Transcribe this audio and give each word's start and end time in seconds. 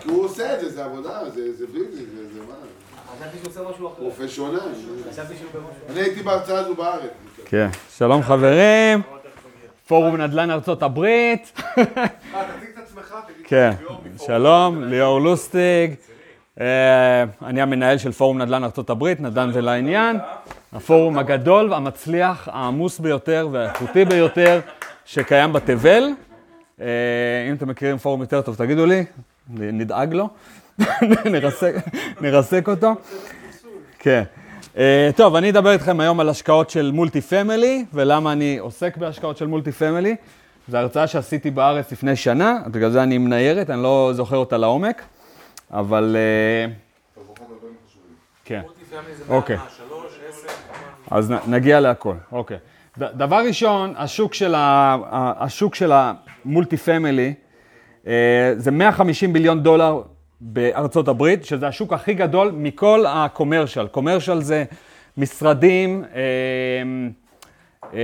כי 0.00 0.08
הוא 0.08 0.24
עושה 0.24 0.54
את 0.54 0.60
זה, 0.60 0.70
זה 0.70 0.84
עבודה, 0.84 1.30
זה 1.30 1.52
זה 1.52 1.66
ביזנס, 1.66 1.94
זה 1.94 2.34
זה 2.34 2.40
מה? 2.48 2.54
חשבתי 3.18 3.38
שהוא 3.38 3.48
עושה 3.48 3.60
משהו 3.74 3.88
אחר. 3.88 3.96
פרופשיונל. 3.96 4.58
אחר. 4.58 5.22
אני 5.90 6.00
הייתי 6.00 6.22
בהרצאה 6.22 6.58
הזו 6.58 6.74
בארץ. 6.74 7.10
כן, 7.44 7.68
שלום 7.96 8.22
חברים, 8.22 9.02
פורום 9.86 10.16
נדל"ן 10.16 10.50
ארצות 10.50 10.82
הברית. 10.82 11.52
אה, 11.58 11.84
תציג 11.84 12.68
את 12.74 12.78
עצמך, 12.84 13.14
תגיד. 13.26 13.46
כן, 13.46 13.70
שלום, 14.26 14.84
ליאור 14.84 15.20
לוסטיג. 15.20 15.94
אה, 16.60 17.24
אני 17.42 17.62
המנהל 17.62 17.98
של 17.98 18.12
פורום 18.12 18.42
נדל"ן 18.42 18.64
ארצות 18.64 18.90
הברית, 18.90 19.20
נדל"ן 19.20 19.50
ולעניין. 19.54 20.16
הפורום 20.72 21.18
הגדול, 21.18 21.72
המצליח, 21.74 22.48
העמוס 22.52 22.98
ביותר 22.98 23.48
והאיכותי 23.52 24.04
ביותר 24.04 24.60
שקיים 25.04 25.52
בתבל. 25.52 26.04
אה, 26.80 26.86
אם 27.50 27.54
אתם 27.54 27.68
מכירים 27.68 27.98
פורום 27.98 28.20
יותר 28.20 28.40
טוב, 28.42 28.54
תגידו 28.54 28.86
לי, 28.86 29.04
נדאג 29.50 30.14
לו, 30.14 30.28
נרסק, 32.20 32.68
אותו. 32.68 32.92
כן. 33.98 34.22
אה, 34.76 35.10
טוב, 35.16 35.36
אני 35.36 35.50
אדבר 35.50 35.72
איתכם 35.72 36.00
היום 36.00 36.20
על 36.20 36.28
השקעות 36.28 36.70
של 36.70 36.90
multi 36.94 37.20
family, 37.20 37.84
ולמה 37.94 38.32
אני 38.32 38.58
עוסק 38.58 38.96
בהשקעות 38.96 39.36
של 39.36 39.46
multi 39.46 39.72
family. 39.72 40.16
זו 40.68 40.76
הרצאה 40.78 41.06
שעשיתי 41.06 41.50
בארץ 41.50 41.92
לפני 41.92 42.16
שנה, 42.16 42.58
בגלל 42.66 42.90
זה 42.90 43.02
אני 43.02 43.14
עם 43.14 43.28
ניירת, 43.28 43.70
אני 43.70 43.82
לא 43.82 44.10
זוכר 44.14 44.36
אותה 44.36 44.56
לעומק, 44.56 45.02
אבל... 45.70 46.16
אה, 46.18 46.72
כן. 48.44 48.62
אוקיי. 49.28 49.56
אז 51.10 51.32
נגיע 51.46 51.80
להכל, 51.80 52.14
אוקיי. 52.32 52.58
דבר 52.98 53.42
ראשון, 53.46 53.94
השוק 53.96 54.34
של, 54.34 54.54
ה- 54.54 54.96
ה- 55.10 55.44
השוק 55.44 55.74
של 55.74 55.92
ה 56.44 56.49
multi 56.49 56.76
family 56.76 57.34
אה, 58.06 58.52
זה 58.56 58.70
150 58.70 59.32
billion 59.32 59.62
דולר 59.62 60.02
בארצות 60.40 61.08
הברית, 61.08 61.44
שזה 61.44 61.66
השוק 61.66 61.92
הכי 61.92 62.14
גדול 62.14 62.50
מכל 62.54 63.04
ה 63.08 63.15
commercial. 63.15 63.86
commercial 63.86 64.42
זה 64.42 64.64
משרדים, 65.16 66.04
אה, 66.14 66.20
אה, 67.94 67.98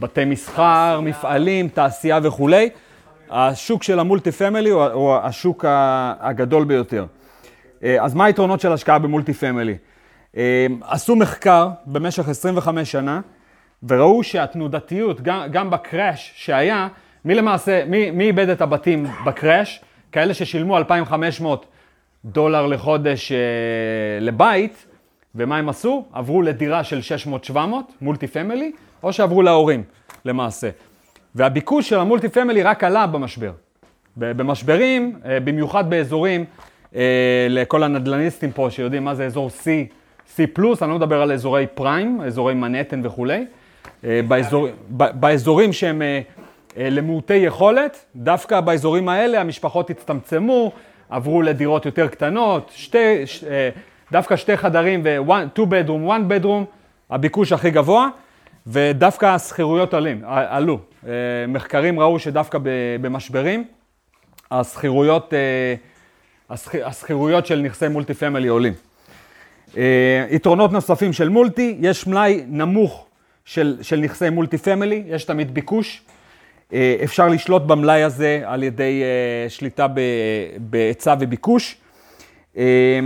בתי 0.00 0.24
מסחר, 0.24 1.00
מפעלים, 1.02 1.68
תעשייה 1.68 2.18
וכולי. 2.22 2.68
השוק 3.30 3.82
של 3.82 3.98
ה 3.98 4.04
multi 4.04 4.32
family 4.32 4.70
הוא, 4.70 4.84
הוא 4.84 5.14
השוק 5.14 5.64
הגדול 6.20 6.64
ביותר. 6.64 7.06
אז 8.00 8.14
מה 8.14 8.24
היתרונות 8.24 8.60
של 8.60 8.72
השקעה 8.72 8.98
ב 8.98 9.04
multi 9.04 9.32
family? 9.32 9.76
עשו 10.80 11.16
מחקר 11.16 11.68
במשך 11.86 12.28
25 12.28 12.92
שנה, 12.92 13.20
וראו 13.88 14.22
שהתנודתיות, 14.22 15.20
גם, 15.20 15.46
גם 15.50 15.70
ב 15.70 15.80
crash 15.80 16.32
שהיה, 16.36 16.88
מי 17.26 17.34
למעשה, 17.34 17.84
מי, 17.86 18.10
מי 18.10 18.24
איבד 18.24 18.48
את 18.48 18.60
הבתים 18.60 19.06
ב 19.24 19.32
crash? 19.32 19.80
כאלה 20.12 20.34
ששילמו 20.34 20.78
2,500 20.78 21.66
דולר 22.24 22.66
לחודש 22.66 23.32
אה, 23.32 23.38
לבית, 24.20 24.86
ומה 25.34 25.56
הם 25.56 25.68
עשו? 25.68 26.04
עברו 26.12 26.42
לדירה 26.42 26.84
של 26.84 27.00
600-700, 27.50 27.56
multi 28.00 28.26
family, 28.26 28.72
או 29.02 29.12
שעברו 29.12 29.42
להורים, 29.42 29.82
למעשה. 30.24 30.70
והביקוש 31.34 31.88
של 31.88 31.98
ה 31.98 32.03
multi 32.03 32.28
family 32.28 32.62
רק 32.62 32.84
עלה 32.84 33.06
במשבר. 33.06 33.52
במשברים, 34.16 35.18
אה, 35.24 35.40
במיוחד 35.40 35.90
באזורים, 35.90 36.44
אה, 36.96 37.46
לכל 37.50 37.82
הנדל"ניסטים 37.82 38.52
פה 38.52 38.68
שיודעים 38.70 39.04
מה 39.04 39.14
זה 39.14 39.26
אזור 39.26 39.50
C, 39.62 39.66
C 40.36 40.40
פלוס, 40.52 40.82
אני 40.82 40.90
לא 40.90 40.96
מדבר 40.96 41.22
על 41.22 41.32
אזורי 41.32 41.66
פריים, 41.74 42.20
אזורי 42.20 42.54
מנהטן 42.54 43.00
וכולי. 43.06 43.46
אה, 44.04 44.20
באזור, 44.28 44.68
באזורים 44.90 45.72
שהם 45.72 46.02
אה, 46.02 46.20
למעוטי 46.76 47.34
יכולת, 47.34 48.04
דווקא 48.16 48.60
באזורים 48.60 49.08
האלה 49.08 49.40
המשפחות 49.40 49.90
הצטמצמו, 49.90 50.72
עברו 51.10 51.42
לדירות 51.42 51.86
יותר 51.86 52.08
קטנות, 52.08 52.70
שתי, 52.74 53.26
ש, 53.26 53.44
אה, 53.44 53.68
דווקא 54.12 54.36
שתי 54.36 54.56
חדרים 54.56 55.00
ו-2 55.04 55.58
bedroom, 55.58 56.10
1 56.10 56.20
bedroom, 56.44 56.64
הביקוש 57.10 57.52
הכי 57.52 57.70
גבוה, 57.70 58.08
ודווקא 58.66 59.26
השכירויות 59.26 59.94
ע- 59.94 59.98
עלו. 60.56 60.78
אה, 61.06 61.12
מחקרים 61.48 62.00
ראו 62.00 62.18
שדווקא 62.18 62.58
במשברים, 63.00 63.64
השכירויות, 64.50 65.34
אה, 65.34 65.74
השכ- 66.56 66.84
השכירויות 66.86 67.46
של 67.46 67.60
נכסי 67.60 67.88
multi 67.88 68.14
family 68.14 68.48
עולים. 68.48 68.72
אה, 69.76 70.26
יתרונות 70.30 70.72
נוספים 70.72 71.12
של 71.12 71.28
multi, 71.28 71.76
יש 71.80 72.06
מלאי 72.06 72.44
נמוך 72.48 73.06
של, 73.44 73.78
של 73.82 73.96
נכסי 74.00 74.30
multi 74.30 74.58
family, 74.58 75.02
יש 75.06 75.24
תמיד 75.24 75.54
ביקוש. 75.54 76.02
אה, 76.72 76.96
אפשר 77.04 77.28
לשלוט 77.28 77.62
במלאי 77.62 78.02
הזה 78.02 78.42
על 78.44 78.62
ידי 78.62 79.02
אה, 79.02 79.50
שליטה 79.50 79.86
בהיצע 80.60 81.14
וביקוש. 81.20 81.76
אה, 82.56 82.98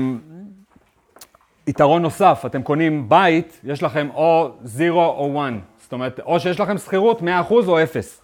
יתרון 1.66 2.02
נוסף, 2.02 2.42
אתם 2.46 2.62
קונים 2.62 3.08
בית, 3.08 3.60
יש 3.64 3.82
לכם 3.82 4.08
או 4.14 4.50
0 4.64 4.80
או 4.90 5.42
1. 5.46 5.52
זאת 5.82 5.92
אומרת, 5.92 6.20
או 6.20 6.40
שיש 6.40 6.60
לכם 6.60 6.78
שכירות 6.78 7.22
100% 7.22 7.24
או 7.50 7.82
0. 7.82 8.20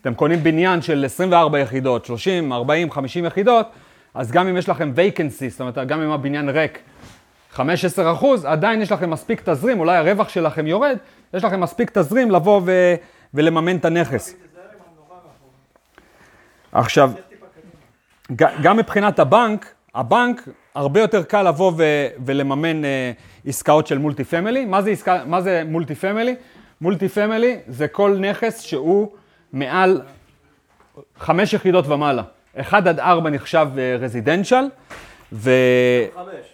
אתם 0.00 0.14
קונים 0.14 0.42
בניין 0.42 0.82
של 0.82 1.04
24 1.04 1.58
יחידות, 1.58 2.04
30, 2.04 2.52
40, 2.52 2.90
50 2.90 3.24
יחידות, 3.24 3.66
אז 4.14 4.32
גם 4.32 4.48
אם 4.48 4.56
יש 4.56 4.68
לכם 4.68 4.92
vacancy, 4.96 5.50
זאת 5.50 5.60
אומרת, 5.60 5.78
גם 5.78 6.02
אם 6.02 6.10
הבניין 6.10 6.48
ריק 6.48 6.78
15 7.50 8.12
אחוז, 8.12 8.44
עדיין 8.44 8.82
יש 8.82 8.92
לכם 8.92 9.10
מספיק 9.10 9.42
תזרים, 9.48 9.80
אולי 9.80 9.96
הרווח 9.96 10.28
שלכם 10.28 10.66
יורד, 10.66 10.96
יש 11.34 11.44
לכם 11.44 11.60
מספיק 11.60 11.90
תזרים 11.98 12.30
לבוא 12.30 12.60
ו- 12.64 12.94
ולממן 13.34 13.76
את 13.76 13.84
הנכס. 13.84 14.34
עכשיו, 16.74 17.12
גם 18.36 18.76
מבחינת 18.76 19.18
הבנק, 19.18 19.74
הבנק 19.94 20.48
הרבה 20.74 21.00
יותר 21.00 21.22
קל 21.22 21.42
לבוא 21.42 21.72
ו- 21.76 22.06
ולממן 22.26 22.84
אה, 22.84 23.12
עסקאות 23.46 23.86
של 23.86 23.98
multi 23.98 24.24
family. 24.24 24.64
מה 24.64 24.82
זה, 24.82 24.90
עסקה, 24.90 25.22
מה 25.26 25.40
זה 25.40 25.62
multi 25.66 25.94
family? 25.94 26.34
multi 26.80 27.08
family 27.08 27.58
זה 27.68 27.88
כל 27.88 28.16
נכס 28.20 28.60
שהוא 28.60 29.12
מעל 29.52 30.02
חמש 31.18 31.52
יחידות 31.52 31.86
ומעלה. 31.86 32.22
אחד 32.56 32.88
עד 32.88 33.00
ארבע 33.00 33.30
נחשב 33.30 33.68
residential, 34.00 34.64
וחמש 35.32 35.48
חמש. 36.14 36.46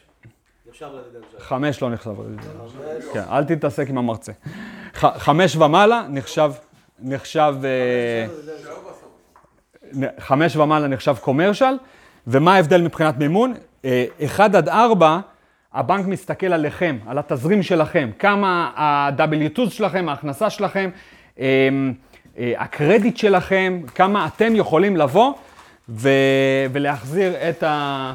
ישר 0.72 0.92
ל 0.94 0.98
residential. 0.98 1.42
לא 1.82 1.90
נחשב 1.90 2.10
residential. 2.10 3.12
כן, 3.12 3.22
אל 3.30 3.44
תתעסק 3.44 3.88
עם 3.88 3.98
המרצה. 3.98 4.32
חמש 4.94 5.56
ומעלה 5.56 6.06
נחשב, 6.08 6.52
נחשב, 6.98 7.54
אה, 7.64 8.26
חמש 10.18 10.56
ומעלה 10.56 10.86
נחשב 10.88 11.16
commercial, 11.20 11.74
ומה 12.26 12.54
ההבדל 12.54 12.82
מבחינת 12.82 13.18
מימון? 13.18 13.54
אה, 13.84 14.04
אחד 14.24 14.56
עד 14.56 14.68
ארבע, 14.68 15.18
הבנק 15.74 16.06
מסתכל 16.06 16.46
עליכם, 16.46 16.98
על 17.06 17.18
התזרים 17.18 17.62
שלכם, 17.62 18.10
כמה 18.18 18.70
ה-W2 18.76 19.70
שלכם, 19.70 20.08
ההכנסה 20.08 20.50
שלכם, 20.50 20.90
אה, 21.40 21.68
אה, 22.38 22.52
הקרדיט 22.58 23.16
שלכם, 23.16 23.80
כמה 23.94 24.26
אתם 24.26 24.56
יכולים 24.56 24.96
לבוא 24.96 25.32
ו- 25.88 26.08
ולהחזיר 26.72 27.32
את, 27.48 27.62
ה- 27.62 28.14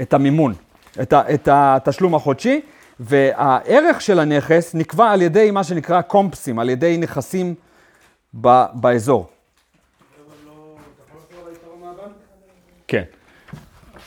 את 0.00 0.14
המימון, 0.14 0.54
את, 1.02 1.12
ה- 1.12 1.34
את 1.34 1.48
התשלום 1.52 2.14
החודשי, 2.14 2.60
והערך 3.00 4.00
של 4.00 4.18
הנכס 4.20 4.74
נקבע 4.74 5.10
על 5.10 5.22
ידי 5.22 5.50
מה 5.50 5.64
שנקרא 5.64 6.00
קומפסים, 6.02 6.58
על 6.58 6.70
ידי 6.70 6.96
נכסים 6.98 7.54
ב- 8.40 8.64
באזור. 8.74 9.28
כן. 12.88 13.02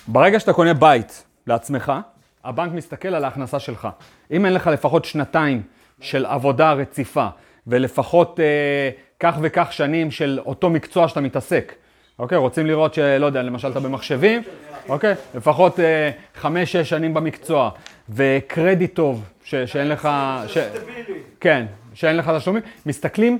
ברגע 0.07 0.39
שאתה 0.39 0.53
קונה 0.53 0.73
בית 0.73 1.23
לעצמך, 1.47 1.91
הבנק 2.43 2.71
מסתכל 2.73 3.07
על 3.07 3.23
ההכנסה 3.23 3.59
שלך. 3.59 3.87
אם 4.31 4.45
אין 4.45 4.53
לך 4.53 4.67
לפחות 4.67 5.05
שנתיים 5.05 5.61
של 5.99 6.25
עבודה 6.25 6.73
רציפה, 6.73 7.27
ולפחות 7.67 8.39
אה, 8.39 8.89
כך 9.19 9.37
וכך 9.41 9.67
שנים 9.71 10.11
של 10.11 10.39
אותו 10.45 10.69
מקצוע 10.69 11.07
שאתה 11.07 11.21
מתעסק, 11.21 11.73
אוקיי? 12.19 12.37
רוצים 12.37 12.65
לראות 12.65 12.93
שלא 12.93 13.25
יודע, 13.25 13.41
למשל 13.41 13.71
אתה 13.71 13.79
במחשבים, 13.79 14.41
אוקיי? 14.89 15.15
לפחות 15.35 15.79
אה, 15.79 16.11
חמש, 16.35 16.71
שש 16.71 16.89
שנים 16.89 17.13
במקצוע, 17.13 17.69
וקרדיט 18.09 18.95
טוב, 18.95 19.23
ש, 19.43 19.55
שאין 19.55 19.87
לך... 19.87 20.09
ש... 20.47 20.57
כן, 21.39 21.65
שאין 21.93 22.17
לך 22.17 22.31
תשלומים, 22.37 22.63
מסתכלים 22.85 23.37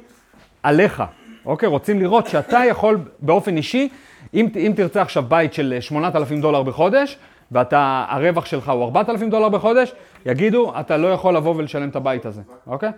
עליך, 0.64 1.04
אוקיי? 1.46 1.70
רוצים 1.70 2.00
לראות 2.00 2.28
שאתה 2.28 2.62
יכול 2.70 2.98
באופן 3.20 3.58
אישי, 3.58 3.90
אם, 4.34 4.48
אם 4.56 4.74
תרצה 4.76 5.02
עכשיו 5.02 5.24
בית 5.24 5.54
של 5.54 5.78
8,000 5.80 6.42
דולר 6.42 6.64
בחודש, 6.64 7.18
ואתה, 7.52 8.06
הרווח 8.10 8.46
שלך 8.46 8.70
הוא 8.70 8.84
4,000 8.84 9.30
דולר 9.30 9.50
בחודש, 9.50 9.94
יגידו, 10.26 10.74
אתה 10.80 10.98
לא 10.98 11.08
יכול 11.08 11.36
לבוא 11.36 11.56
ולשלם 11.56 11.90
את 11.90 11.96
הבית 11.96 12.26
הזה, 12.26 12.42
אוקיי? 12.68 12.90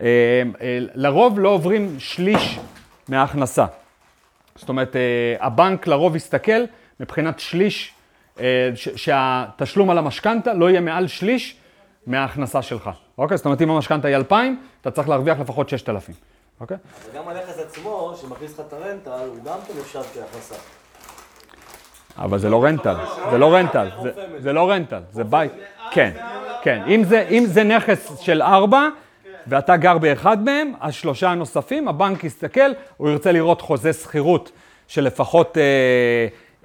אה, 0.00 0.06
אה, 0.60 0.78
לרוב 0.94 1.38
לא 1.38 1.48
עוברים 1.48 1.96
שליש 1.98 2.58
מההכנסה. 3.08 3.66
זאת 4.56 4.68
אומרת, 4.68 4.96
אה, 4.96 5.46
הבנק 5.46 5.86
לרוב 5.86 6.16
יסתכל 6.16 6.62
מבחינת 7.00 7.40
שליש, 7.40 7.94
אה, 8.40 8.70
שהתשלום 8.74 9.90
על 9.90 9.98
המשכנתה 9.98 10.54
לא 10.54 10.70
יהיה 10.70 10.80
מעל 10.80 11.06
שליש 11.06 11.56
מההכנסה 12.06 12.62
שלך. 12.62 12.90
אוקיי? 13.18 13.36
זאת 13.36 13.46
אומרת, 13.46 13.62
אם 13.62 13.70
המשכנתה 13.70 14.08
היא 14.08 14.16
2,000, 14.16 14.60
אתה 14.80 14.90
צריך 14.90 15.08
להרוויח 15.08 15.40
לפחות 15.40 15.68
6,000. 15.68 16.14
אוקיי? 16.62 16.76
וגם 17.10 17.28
הנכס 17.28 17.58
עצמו, 17.58 18.14
שמכניס 18.20 18.58
לך 18.58 18.66
את 18.68 18.72
הרנטל, 18.72 19.10
הוא 19.10 19.44
גם 19.44 19.58
כן 19.68 19.74
נחשב 19.80 20.02
כהכנסה. 20.14 20.54
אבל 22.18 22.38
זה 22.38 22.50
לא 22.50 22.64
רנטל, 22.64 22.96
זה 23.30 23.38
לא 23.38 23.54
רנטל, 23.54 23.88
זה, 24.38 24.52
לא 24.52 24.70
רנטל, 24.70 25.00
זה 25.12 25.24
בית, 25.24 25.52
כן, 25.90 26.10
כן. 26.62 26.82
אם 26.86 27.04
זה, 27.04 27.26
אם 27.30 27.44
זה 27.46 27.64
נכס 27.64 28.18
של 28.20 28.42
ארבע, 28.42 28.88
ואתה 29.46 29.76
גר 29.76 29.98
באחד 29.98 30.44
מהם, 30.44 30.72
אז 30.80 30.94
שלושה 30.94 31.30
הנוספים, 31.30 31.88
הבנק 31.88 32.24
יסתכל, 32.24 32.70
הוא 32.96 33.10
ירצה 33.10 33.32
לראות 33.32 33.60
חוזה 33.60 33.92
שכירות 33.92 34.52
של 34.88 35.04
לפחות, 35.04 35.58
אה, 35.58 35.62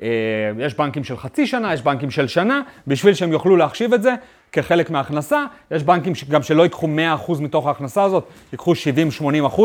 אה, 0.02 0.66
יש 0.66 0.74
בנקים 0.74 1.04
של 1.04 1.18
חצי 1.18 1.48
שנה, 1.48 1.74
יש 1.74 1.82
בנקים 1.82 2.12
של 2.12 2.28
שנה, 2.28 2.62
בשביל 2.88 3.14
שהם 3.14 3.32
יוכלו 3.32 3.56
להחשיב 3.56 3.94
את 3.94 4.04
זה 4.04 4.14
כחלק 4.52 4.90
מההכנסה. 4.90 5.44
יש 5.72 5.84
בנקים 5.84 6.14
גם 6.30 6.44
שלא 6.44 6.64
ייקחו 6.64 6.88
100% 7.28 7.42
מתוך 7.42 7.68
ההכנסה 7.68 8.04
הזאת, 8.04 8.24
ייקחו 8.52 8.74
70-80% 9.54 9.62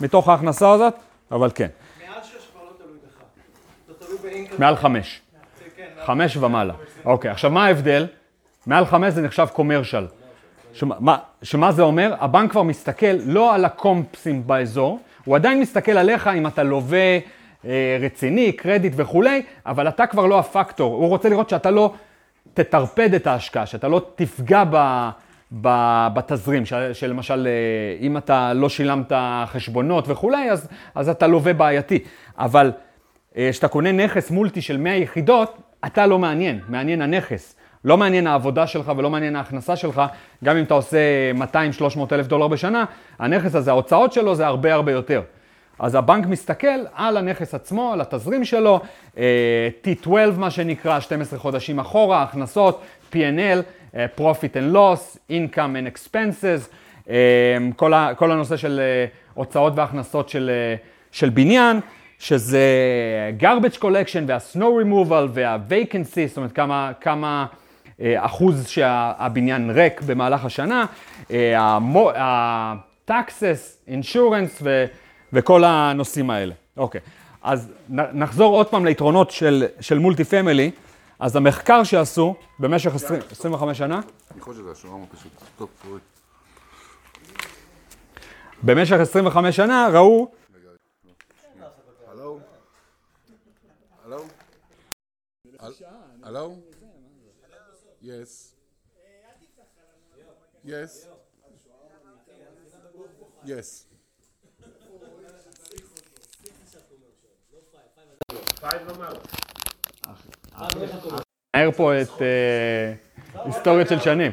מתוך 0.00 0.28
ההכנסה 0.28 0.70
הזאת, 0.72 0.94
אבל 1.32 1.50
כן, 1.54 1.68
מעל 2.08 2.22
שש 2.22 2.30
כבר 2.52 2.60
לא 2.64 2.70
תלוי 2.78 2.96
בך. 3.06 3.22
זה 3.88 4.06
תלוי 4.06 4.18
באינקאם. 4.32 4.56
מעל 4.58 4.76
חמש. 4.76 5.20
כן, 5.76 5.84
חמש 6.06 6.36
ומעלה. 6.36 6.74
אוקיי, 7.04 7.30
עכשיו 7.30 7.50
מה 7.50 7.64
ההבדל? 7.66 8.06
מעל 8.66 8.86
חמש 8.86 9.14
זה 9.14 9.22
נחשב 9.22 9.46
קומרשל. 9.52 10.06
שמה, 10.72 10.94
מה- 11.00 11.18
שמה 11.42 11.72
זה 11.72 11.82
אומר? 11.82 12.14
הבנק 12.20 12.50
כבר 12.50 12.62
מסתכל 12.62 13.06
לא 13.24 13.54
על 13.54 13.64
הקומפסים 13.64 14.46
באזור, 14.46 14.98
הוא 15.24 15.36
עדיין 15.36 15.60
מסתכל 15.60 15.92
עליך 15.92 16.26
אם 16.26 16.46
אתה 16.46 16.62
לווה 16.62 17.18
אה, 17.64 17.98
רציני, 18.00 18.52
קרדיט 18.52 18.92
וכולי, 18.96 19.42
אבל 19.66 19.88
אתה 19.88 20.06
כבר 20.06 20.26
לא 20.26 20.38
הפקטור. 20.38 20.94
הוא 20.94 21.08
רוצה 21.08 21.28
לראות 21.28 21.48
שאתה 21.48 21.70
לא 21.70 21.92
תטרפד 22.54 23.14
את 23.14 23.26
ההשקעה, 23.26 23.66
שאתה 23.66 23.88
לא 23.88 24.06
תפגע 24.14 24.64
ב, 24.70 25.08
ב, 25.60 25.68
בתזרים, 26.14 26.66
של- 26.66 26.92
שלמשל 26.92 27.46
אה, 27.50 28.06
אם 28.06 28.16
אתה 28.16 28.52
לא 28.54 28.68
שילמת 28.68 29.12
חשבונות 29.46 30.04
וכולי, 30.08 30.50
אז, 30.50 30.68
אז 30.94 31.08
אתה 31.08 31.26
לווה 31.26 31.52
בעייתי. 31.52 31.98
אבל 32.38 32.72
אה, 33.36 33.48
כשאתה 33.52 33.68
קונה 33.68 33.92
נכס 33.92 34.30
מולטי 34.30 34.60
של 34.60 34.76
100 34.76 34.94
יחידות, 34.96 35.56
אתה 35.86 36.06
לא 36.06 36.18
מעניין, 36.18 36.60
מעניין 36.68 37.02
הנכס. 37.02 37.54
לא 37.84 37.96
מעניין 37.96 38.26
העבודה 38.26 38.66
שלך 38.66 38.92
ולא 38.96 39.10
מעניין 39.10 39.36
ההכנסה 39.36 39.76
שלך, 39.76 40.02
גם 40.44 40.56
אם 40.56 40.64
אתה 40.64 40.74
עושה 40.74 40.98
200-300 41.36 41.42
אלף 42.12 42.26
דולר 42.26 42.48
בשנה, 42.48 42.84
הנכס 43.18 43.54
הזה, 43.54 43.70
ההוצאות 43.70 44.12
שלו 44.12 44.34
זה 44.34 44.46
הרבה 44.46 44.74
הרבה 44.74 44.92
יותר. 44.92 45.22
אז 45.78 45.94
הבנק 45.94 46.26
מסתכל 46.26 46.80
על 46.94 47.16
הנכס 47.16 47.54
עצמו, 47.54 47.92
על 47.92 48.00
התזרים 48.00 48.44
שלו, 48.44 48.80
אה, 49.18 49.68
T12 49.84 50.08
מה 50.36 50.50
שנקרא, 50.50 51.00
12 51.00 51.38
חודשים 51.38 51.78
אחורה, 51.78 52.22
הכנסות, 52.22 52.82
P&L, 53.12 53.62
אה, 53.96 54.06
Profit 54.18 54.54
and 54.54 54.74
Loss, 54.74 55.18
Income 55.30 55.54
and 55.54 55.96
Expenses, 55.96 56.72
אה, 57.10 57.16
כל, 57.76 57.94
ה, 57.94 58.14
כל 58.16 58.32
הנושא 58.32 58.56
של 58.56 58.80
הוצאות 59.34 59.72
והכנסות 59.76 60.28
של, 60.28 60.50
של 61.12 61.28
בניין, 61.28 61.80
שזה 62.18 62.60
garbage 63.40 63.78
collection 63.78 64.24
וה-snow 64.26 64.84
removal 64.84 65.28
וה-vacancy, 65.32 66.28
זאת 66.28 66.36
אומרת 66.36 66.52
כמה, 66.52 66.92
כמה 67.00 67.46
אחוז 68.16 68.68
שהבניין 68.68 69.70
ריק 69.70 70.00
במהלך 70.00 70.44
השנה, 70.44 70.86
ה-taxes, 72.16 73.88
insurance 73.88 74.62
ו, 74.62 74.84
וכל 75.32 75.64
הנושאים 75.64 76.30
האלה. 76.30 76.54
אוקיי, 76.76 77.00
אז 77.42 77.68
נחזור 77.88 78.54
עוד 78.54 78.66
פעם 78.66 78.84
ליתרונות 78.84 79.30
של, 79.30 79.66
של 79.80 79.98
מולטי 79.98 80.24
פמילי. 80.24 80.70
אז 81.18 81.36
המחקר 81.36 81.84
שעשו 81.84 82.34
במשך 82.58 82.94
20, 82.94 83.20
25 83.30 83.78
שנה. 83.78 84.00
במשך 88.62 88.96
25 88.96 89.56
שנה 89.56 89.88
ראו 89.92 90.28
הלו? 92.06 92.38
הלו? 96.22 96.56
נער 111.56 111.70
פה 111.76 112.00
את 112.00 112.22
אה, 112.22 112.92
היסטוריות 113.44 113.88
של 113.88 114.00
שנים. 114.00 114.32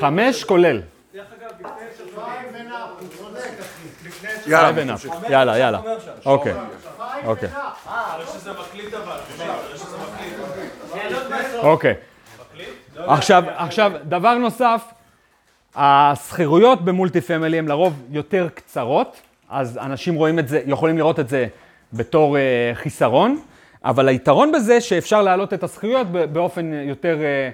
חמש 0.00 0.44
כולל. 0.44 0.80
יאללה. 4.46 4.94
יאללה, 5.28 5.58
יאללה. 5.58 5.80
אוקיי, 6.26 6.54
אוקיי. 7.24 7.48
אוקיי. 11.62 11.94
עכשיו, 12.96 13.44
עכשיו, 13.56 13.92
דבר 14.04 14.34
נוסף, 14.34 14.82
השכירויות 15.74 16.84
במולטי 16.84 17.20
פמילי 17.20 17.58
הן 17.58 17.68
לרוב 17.68 18.02
יותר 18.10 18.48
קצרות, 18.54 19.16
אז 19.50 19.78
אנשים 19.78 20.14
רואים 20.14 20.38
את 20.38 20.48
זה, 20.48 20.62
יכולים 20.66 20.98
לראות 20.98 21.20
את 21.20 21.28
זה 21.28 21.46
בתור 21.92 22.36
אה, 22.36 22.70
חיסרון, 22.74 23.40
אבל 23.84 24.08
היתרון 24.08 24.52
בזה 24.52 24.80
שאפשר 24.80 25.22
להעלות 25.22 25.54
את 25.54 25.62
השכירויות 25.62 26.06
ב- 26.12 26.24
באופן 26.24 26.72
יותר 26.72 27.18
אה, 27.20 27.50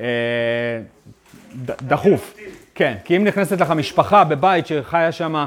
אה, 0.00 0.80
דחוף. 1.62 2.34
כן, 2.74 2.94
כי 3.04 3.16
אם 3.16 3.24
נכנסת 3.24 3.60
לך 3.60 3.70
משפחה 3.70 4.24
בבית 4.24 4.66
שחיה 4.66 5.12
שם 5.12 5.44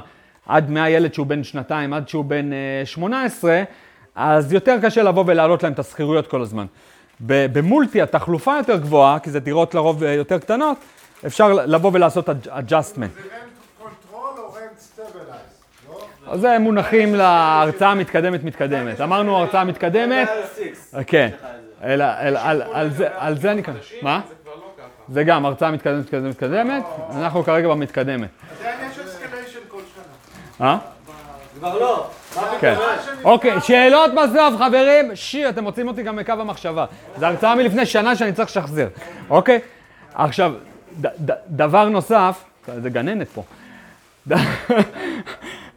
עד 0.47 0.69
מהילד 0.69 1.13
שהוא 1.13 1.27
בן 1.27 1.43
שנתיים 1.43 1.93
עד 1.93 2.09
שהוא 2.09 2.25
בן 2.25 2.53
אה, 2.53 2.85
18, 2.85 3.63
אז 4.15 4.53
יותר 4.53 4.77
קשה 4.81 5.03
לבוא 5.03 5.23
ולהעלות 5.27 5.63
להם 5.63 5.73
את 5.73 5.79
השכירויות 5.79 6.27
כל 6.27 6.41
הזמן. 6.41 6.65
במולטי 7.19 8.01
התחלופה 8.01 8.53
יותר 8.57 8.77
גבוהה, 8.77 9.19
כי 9.19 9.31
זה 9.31 9.39
דירות 9.39 9.75
לרוב 9.75 10.03
אה, 10.03 10.13
יותר 10.13 10.39
קטנות, 10.39 10.77
אפשר 11.25 11.53
לבוא 11.53 11.91
ולעשות 11.93 12.29
adjustment. 12.29 13.21
אז 16.31 16.39
זה 16.39 16.59
מונחים 16.59 17.15
להרצאה 17.15 17.91
המתקדמת 17.91 18.43
מתקדמת. 18.43 19.01
אמרנו 19.01 19.37
הרצאה 19.37 19.63
מתקדמת, 19.63 20.29
כן. 21.07 21.29
אלא, 21.83 22.05
אלא, 22.21 22.39
על, 22.73 22.89
זה, 22.89 23.07
זה 23.33 23.51
אני 23.51 23.63
כאן. 23.63 23.73
מה? 24.01 24.21
זה 25.09 25.23
גם 25.23 25.45
הרצאה 25.45 25.71
מתקדמת 25.71 25.99
מתקדמת 26.03 26.29
מתקדמת, 26.29 26.83
אנחנו 27.15 27.43
כרגע 27.43 27.67
במתקדמת. 27.67 28.29
עדיין 28.59 28.91
יש 28.91 28.99
אסקליישן 28.99 29.59
כל 29.67 29.77
שנה. 29.95 30.67
אה? 30.67 30.77
כבר 31.59 31.79
לא. 31.79 32.07
כן. 32.59 32.75
אוקיי, 33.23 33.61
שאלות 33.61 34.11
בסוף, 34.13 34.59
חברים? 34.59 35.15
שי, 35.15 35.49
אתם 35.49 35.63
מוצאים 35.63 35.87
אותי 35.87 36.03
גם 36.03 36.15
מקו 36.15 36.31
המחשבה. 36.31 36.85
זו 37.17 37.25
הרצאה 37.25 37.55
מלפני 37.55 37.85
שנה 37.85 38.15
שאני 38.15 38.33
צריך 38.33 38.49
לשחזר, 38.49 38.87
אוקיי? 39.29 39.59
עכשיו, 40.13 40.53
דבר 41.47 41.89
נוסף, 41.89 42.43
זה 42.81 42.89
גננת 42.89 43.27
פה. 43.27 43.43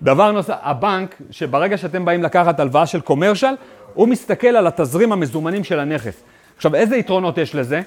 דבר 0.04 0.32
נוסף, 0.32 0.54
הבנק, 0.62 1.16
שברגע 1.30 1.76
שאתם 1.76 2.04
באים 2.04 2.22
לקחת 2.22 2.60
הלוואה 2.60 2.86
של 2.86 3.00
קומרשל, 3.00 3.54
הוא 3.94 4.08
מסתכל 4.08 4.46
על 4.46 4.66
התזרים 4.66 5.12
המזומנים 5.12 5.64
של 5.64 5.80
הנכס. 5.80 6.22
עכשיו, 6.56 6.74
איזה 6.74 6.96
יתרונות 6.96 7.38
יש 7.38 7.54
לזה? 7.54 7.80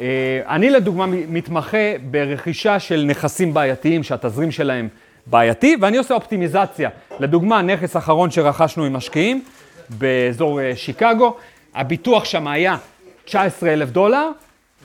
אה, 0.00 0.40
אני 0.48 0.70
לדוגמה 0.70 1.06
מתמחה 1.06 1.76
ברכישה 2.10 2.78
של 2.78 3.04
נכסים 3.06 3.54
בעייתיים 3.54 4.02
שהתזרים 4.02 4.50
שלהם 4.50 4.88
בעייתי, 5.26 5.76
ואני 5.80 5.98
עושה 5.98 6.14
אופטימיזציה. 6.14 6.90
לדוגמה, 7.20 7.62
נכס 7.62 7.96
אחרון 7.96 8.30
שרכשנו 8.30 8.84
עם 8.84 8.92
משקיעים 8.92 9.44
באזור 9.88 10.60
אה, 10.60 10.76
שיקגו, 10.76 11.34
הביטוח 11.74 12.24
שם 12.24 12.48
היה 12.48 12.76
19 13.24 13.72
אלף 13.72 13.90
דולר, 13.90 14.30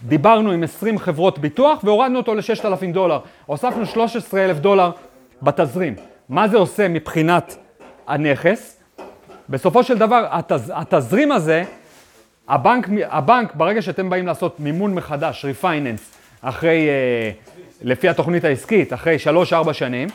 דיברנו 0.04 0.52
עם 0.52 0.64
20 0.64 1.00
חברות 1.00 1.40
ביטוח 1.40 1.84
והורדנו 1.84 2.18
אותו 2.18 2.36
ל-6,000 2.36 2.94
דולר. 2.94 3.20
הוספנו 3.46 3.86
13 3.86 4.46
אלף 4.46 4.58
דולר 4.58 4.92
בתזרים. 5.42 6.13
מה 6.30 6.48
זה 6.48 6.58
עושה 6.58 6.88
מבחינת 6.88 7.58
הנכס? 8.08 8.84
בסופו 9.50 9.84
של 9.84 9.98
דבר, 9.98 10.28
התז, 10.32 10.74
התזרים 10.76 11.32
הזה, 11.32 11.64
הבנק, 12.48 12.88
הבנק, 13.10 13.56
ברגע 13.56 13.82
שאתם 13.82 14.10
באים 14.10 14.28
לעשות 14.28 14.60
מימון 14.60 14.94
מחדש, 14.94 15.46
refinance, 15.46 16.12
אחרי, 16.42 16.90
אה, 16.90 17.32
לפי 17.82 18.10
התוכנית 18.10 18.44
העסקית, 18.44 18.94
אחרי 18.94 19.18
3-4 19.20 19.74
שנים, 19.74 20.10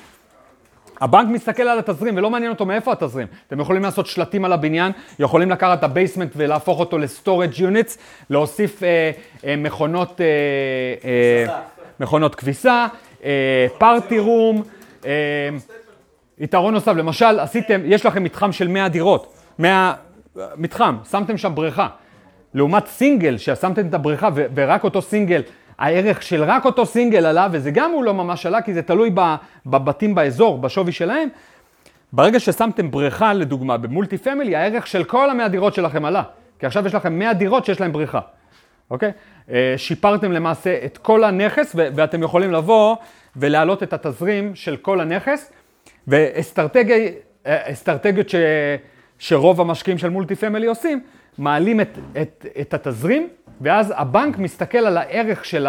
הבנק 1.00 1.28
מסתכל 1.28 1.62
על 1.62 1.78
התזרים 1.78 2.16
ולא 2.16 2.30
מעניין 2.30 2.52
אותו 2.52 2.66
מאיפה 2.66 2.92
התזרים. 2.92 3.26
אתם 3.46 3.60
יכולים 3.60 3.82
לעשות 3.82 4.06
שלטים 4.06 4.44
על 4.44 4.52
הבניין, 4.52 4.92
יכולים 5.18 5.50
לקחת 5.50 5.78
את 5.78 5.84
ה 5.84 5.89
basement 5.89 6.32
ולהפוך 6.36 6.80
אותו 6.80 6.98
ל 6.98 7.06
storage 7.06 7.58
units, 7.58 7.98
להוסיף 8.30 8.82
אה, 8.82 9.10
אה, 9.44 9.56
מכונות, 9.56 10.20
אה, 10.20 10.26
אה, 11.48 11.60
מכונות 12.00 12.34
כביסה, 12.34 12.86
אה, 13.24 13.66
party 13.78 14.18
room, 14.18 14.62
אה, 15.06 15.10
יתרון 16.40 16.74
נוסף, 16.74 16.92
למשל, 16.96 17.40
עשיתם, 17.40 17.80
יש 17.84 18.06
לכם 18.06 18.22
מתחם 18.22 18.52
של 18.52 18.68
100 18.68 18.88
דירות, 18.88 19.34
100, 19.58 19.92
מתחם, 20.56 20.96
שמתם 21.10 21.36
שם 21.36 21.54
בריכה. 21.54 21.88
לעומת 22.54 22.86
סינגל, 22.86 23.38
ששמתם 23.38 23.86
את 23.88 23.94
הבריכה 23.94 24.28
ורק 24.54 24.84
אותו 24.84 25.02
סינגל, 25.02 25.42
הערך 25.78 26.22
של 26.22 26.44
רק 26.44 26.64
אותו 26.64 26.86
סינגל 26.86 27.26
עלה, 27.26 27.48
וזה 27.52 27.70
גם 27.70 27.90
הוא 27.90 28.04
לא 28.04 28.14
ממש 28.14 28.46
עלה, 28.46 28.62
כי 28.62 28.74
זה 28.74 28.82
תלוי 28.82 29.10
בבתים 29.66 30.14
באזור, 30.14 30.58
בשווי 30.58 30.92
שלהם. 30.92 31.28
ברגע 32.12 32.40
ששמתם 32.40 32.90
בריכה, 32.90 33.32
לדוגמה, 33.32 33.76
ב 33.76 33.83
multi 33.83 34.18
family, 34.18 34.56
הערך 34.56 34.86
של 34.86 35.04
כל 35.04 35.30
המאה 35.30 35.48
דירות 35.48 35.74
שלכם 35.74 36.04
עלה. 36.04 36.22
כי 36.58 36.66
עכשיו 36.66 36.86
יש 36.86 36.94
לכם 36.94 37.18
100 37.18 37.32
דירות 37.32 37.64
שיש 37.64 37.80
להן 37.80 37.92
בריכה, 37.92 38.20
אוקיי? 38.90 39.12
אה, 39.50 39.74
שיפרתם 39.76 40.32
למעשה 40.32 40.78
את 40.84 40.98
כל 40.98 41.24
הנכס, 41.24 41.76
ואתם 41.76 42.22
יכולים 42.22 42.52
לבוא 42.52 42.96
ולהעלות 43.36 43.82
את 43.82 43.92
התזרים 43.92 44.54
של 44.54 44.76
כל 44.76 45.00
הנכס, 45.00 45.52
ואסטרטגיות 46.08 48.28
ש- 48.28 48.34
שרוב 49.18 49.60
המשקיעים 49.60 49.98
של 49.98 50.08
multi 50.08 50.34
family 50.34 50.66
עושים, 50.66 51.00
מעלים 51.38 51.80
את, 51.80 51.98
את, 52.22 52.46
את 52.60 52.74
התזרים, 52.74 53.28
ואז 53.60 53.94
הבנק 53.96 54.38
מסתכל 54.38 54.78
על 54.78 54.96
הערך 54.96 55.44
של 55.44 55.66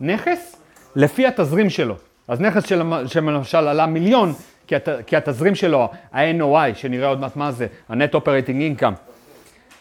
הנכס 0.00 0.56
לפי 0.96 1.26
התזרים 1.26 1.70
שלו. 1.70 1.94
אז 2.28 2.40
נכס 2.40 2.66
של, 2.66 2.82
שלמשל 3.06 3.68
עלה 3.68 3.86
מיליון, 3.86 4.32
כי, 4.66 4.76
הת, 4.76 4.88
כי 5.06 5.16
התזרים 5.16 5.54
שלו, 5.54 5.88
ה-NOI, 6.12 6.74
שנראה 6.74 7.08
עוד 7.08 7.20
מעט 7.20 7.36
מה 7.36 7.52
זה, 7.52 7.66
ה-Net 7.88 8.14
Operating 8.14 8.80
Income, 8.80 8.94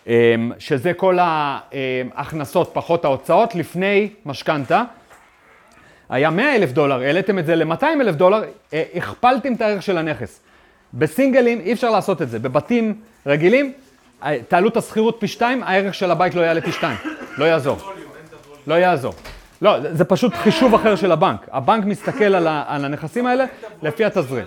אמ, 0.08 0.52
שזה 0.60 0.94
כל 0.94 1.18
ההכנסות 1.22 2.70
פחות 2.74 3.06
ההוצאות 3.06 3.56
לפני 3.56 4.10
משכנתה, 4.26 4.84
היה 6.14 6.30
100 6.30 6.56
אלף 6.56 6.72
דולר, 6.72 7.02
העליתם 7.02 7.40
את 7.40 7.46
זה 7.46 7.56
ל-200 7.56 7.84
אלף 8.02 8.16
דולר, 8.16 8.44
אה, 8.74 8.84
הכפלתם 8.96 9.54
את 9.54 9.62
הערך 9.62 9.84
של 9.84 9.98
הנכס. 9.98 10.40
בסינגלים 10.94 11.60
אי 11.60 11.74
אפשר 11.74 11.90
לעשות 11.90 12.22
את 12.22 12.30
זה, 12.30 12.40
בבתים 12.40 12.96
רגילים, 13.26 13.74
אה, 14.24 14.38
תעלו 14.48 14.70
את 14.70 14.78
השכירות 14.78 15.18
פי 15.20 15.28
שתיים, 15.28 15.64
הערך 15.64 15.94
של 15.94 16.12
הבית 16.12 16.36
לא 16.36 16.42
יעלה 16.42 16.62
פי 16.62 16.72
שתיים, 16.72 16.98
לא 17.38 17.46
יעזור. 17.46 17.78
לא 18.68 18.74
יעזור. 18.76 19.14
לא, 19.62 19.92
זה- 19.94 20.06
פשוט 20.06 20.34
חישוב 20.36 20.74
אחר 20.76 20.96
של 20.96 21.12
הבנק. 21.12 21.48
הבנק 21.52 21.86
מסתכל 21.86 22.24
על, 22.36 22.48
ה- 22.48 22.64
על 22.68 22.86
הנכסים 22.86 23.26
האלה 23.28 23.46
לפי 23.82 24.06
התזרים. 24.06 24.46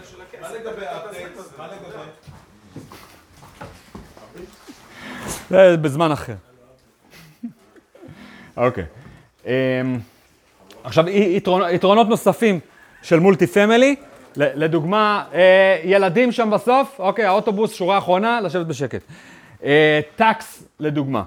זה 5.50 5.76
בזמן 5.76 6.12
אחר. 6.12 6.34
אוקיי. 8.56 8.84
עכשיו, 10.86 11.08
יתרונות, 11.08 11.68
יתרונות 11.72 12.08
נוספים 12.08 12.60
של 13.02 13.20
מולטי 13.20 13.46
פמילי, 13.46 13.96
לדוגמה, 14.36 15.24
אה, 15.34 15.80
ילדים 15.84 16.32
שם 16.32 16.50
בסוף, 16.50 16.96
אוקיי, 16.98 17.24
האוטובוס, 17.24 17.74
שורה 17.74 17.98
אחרונה, 17.98 18.40
לשבת 18.40 18.66
בשקט. 18.66 19.00
אה, 19.64 20.00
טקס, 20.16 20.64
לדוגמה. 20.80 21.22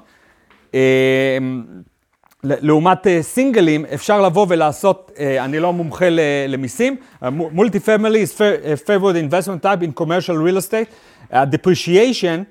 אה, 0.76 1.38
לעומת 2.44 3.08
סינגלים, 3.22 3.86
אפשר 3.94 4.22
לבוא 4.22 4.46
ולעשות, 4.50 5.12
אני 5.40 5.60
לא 5.60 5.74
מומחה 5.74 6.06
למיסים, 6.48 6.96
מולטי 7.32 7.80
פמילי 7.80 8.24
is 8.24 8.38
favored 8.86 9.32
investment 9.32 9.66
type 9.66 9.84
in 9.84 10.02
commercial 10.02 10.36
real 10.48 10.58
estate. 10.58 10.94
ה-depreciation, 11.32 12.44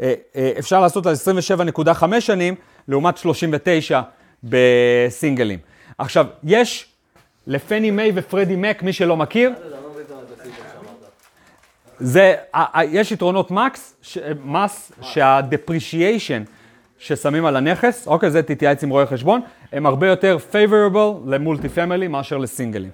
אה, 0.00 0.14
אפשר 0.58 0.80
לעשות 0.80 1.06
על 1.06 1.14
27.5 1.14 2.20
שנים, 2.20 2.54
לעומת 2.88 3.16
39 3.16 4.00
בסינגלים. 4.44 5.58
עכשיו, 6.00 6.26
יש 6.44 6.86
לפני 7.46 7.90
מיי 7.90 8.12
ופרדי 8.14 8.56
מק, 8.56 8.82
מי 8.82 8.92
שלא 8.92 9.16
מכיר, 9.16 9.50
לא. 9.70 9.76
זה, 11.98 12.34
יש 12.90 13.12
יתרונות 13.12 13.50
מקס, 13.50 13.94
ש- 14.02 14.18
מס, 14.44 14.92
שה-depreciation 15.02 16.50
ששמים 16.98 17.44
על 17.44 17.56
הנכס, 17.56 18.06
אוקיי, 18.06 18.30
זה 18.30 18.42
תתייעץ 18.42 18.84
עם 18.84 18.90
רואה 18.90 19.06
חשבון, 19.06 19.40
הם 19.72 19.86
הרבה 19.86 20.06
יותר 20.06 20.36
favorable 20.52 21.26
למולטי 21.26 21.68
פמילי 21.68 22.08
מאשר 22.08 22.38
לסינגלים. 22.38 22.90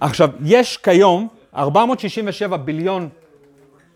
עכשיו, 0.00 0.28
יש 0.44 0.76
כיום 0.76 1.28
467 1.56 2.56
ביליון 2.56 3.08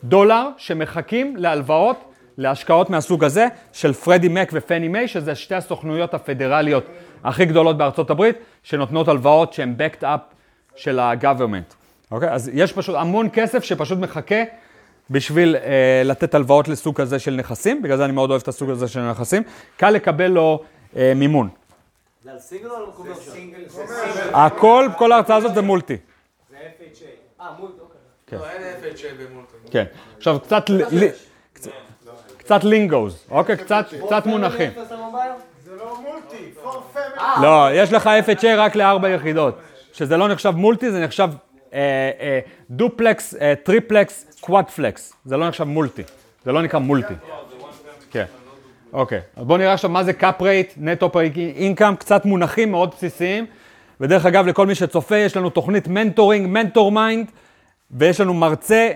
דולר 0.04 0.48
שמחכים 0.56 1.36
להלוואות, 1.36 2.12
להשקעות 2.38 2.90
מהסוג 2.90 3.24
הזה, 3.24 3.46
של 3.72 3.92
פרדי 3.92 4.28
מק 4.28 4.50
ופני 4.52 4.88
מיי, 4.88 5.08
שזה 5.08 5.34
שתי 5.34 5.54
הסוכנויות 5.54 6.14
הפדרליות 6.14 6.84
הכי 7.24 7.44
גדולות 7.44 7.78
בארצות 7.78 8.10
הברית, 8.10 8.36
שנותנות 8.62 9.08
הלוואות 9.08 9.52
שהן 9.52 9.74
backed 9.78 10.02
up 10.02 10.34
של 10.76 10.98
ה-government. 10.98 11.74
אוקיי? 12.10 12.30
אז 12.30 12.50
יש 12.54 12.72
פשוט 12.72 12.94
המון 12.98 13.28
כסף 13.32 13.64
שפשוט 13.64 13.98
מחכה 13.98 14.42
בשביל 15.10 15.56
אה, 15.56 16.02
לתת 16.04 16.34
הלוואות 16.34 16.68
לסוג 16.68 16.96
כזה 17.00 17.18
של 17.18 17.34
נכסים, 17.34 17.82
בגלל 17.82 17.96
זה 17.96 18.04
אני 18.04 18.12
מאוד 18.12 18.30
אוהב 18.30 18.42
את 18.42 18.48
הסוג 18.48 18.70
הזה 18.70 18.88
של 18.88 19.00
נכסים. 19.10 19.42
קל 19.76 19.90
לקבל 19.90 20.26
לו 20.26 20.62
אה, 20.96 21.12
מימון. 21.16 21.48
זה 22.22 22.30
על 22.32 22.38
סינגל 22.38 22.70
או 22.70 22.76
על 22.76 22.90
קומרשל? 22.96 23.30
הכל, 24.34 24.88
כל 24.98 25.12
ההרצאה 25.12 25.36
הזאת 25.36 25.54
זה 25.54 25.62
מולטי. 25.62 25.96
אה, 27.40 27.50
מול, 27.58 27.70
אוקיי. 27.80 28.38
לא, 28.38 28.50
אין 28.50 28.62
FHA 28.82 29.06
במולטי. 29.30 29.56
כן. 29.70 29.84
עכשיו 30.18 30.40
קצת, 30.40 30.68
ל- 30.70 30.82
ל- 31.04 31.08
קצת- 32.38 32.64
לינגוז, 32.64 33.24
אוקיי? 33.30 33.56
קצת 33.56 34.26
מונחים. 34.26 34.70
זה 35.64 35.76
לא 35.76 36.00
מולטי, 36.02 36.50
פור 36.62 36.82
פמילי. 36.92 37.15
לא, 37.42 37.68
יש 37.72 37.92
לך 37.92 38.10
FHA 38.26 38.46
רק 38.56 38.76
לארבע 38.76 39.08
יחידות. 39.08 39.58
שזה 39.92 40.16
לא 40.16 40.28
נחשב 40.28 40.50
multi, 40.50 40.90
זה 40.90 41.04
נחשב 41.04 41.28
אה, 41.74 42.10
אה, 42.20 42.40
דופלקס, 42.70 43.34
אה, 43.34 43.54
triplex, 43.62 44.40
quadplex. 44.40 45.12
זה 45.24 45.36
לא 45.36 45.48
נחשב 45.48 45.64
multi. 45.64 46.02
זה 46.44 46.52
לא 46.52 46.62
נקרא 46.62 46.80
multi. 46.80 47.14
כן. 48.10 48.24
אוקיי, 48.92 49.20
אז 49.36 49.44
בואו 49.44 49.58
נראה 49.58 49.72
עכשיו 49.72 49.90
מה 49.90 50.04
זה 50.04 50.12
cap 50.12 50.42
rate, 50.42 50.72
net 50.76 51.02
operating 51.02 51.38
income, 51.38 51.96
קצת 51.96 52.24
מונחים 52.24 52.70
מאוד 52.70 52.90
בסיסיים. 52.90 53.46
ודרך 54.00 54.26
אגב, 54.26 54.46
לכל 54.46 54.66
מי 54.66 54.74
שצופה, 54.74 55.16
יש 55.16 55.36
לנו 55.36 55.50
תוכנית 55.50 55.88
מנטורינג, 55.88 56.46
מנטור 56.46 56.92
מיינד, 56.92 57.30
ויש 57.90 58.20
לנו 58.20 58.34
מרצה 58.34 58.90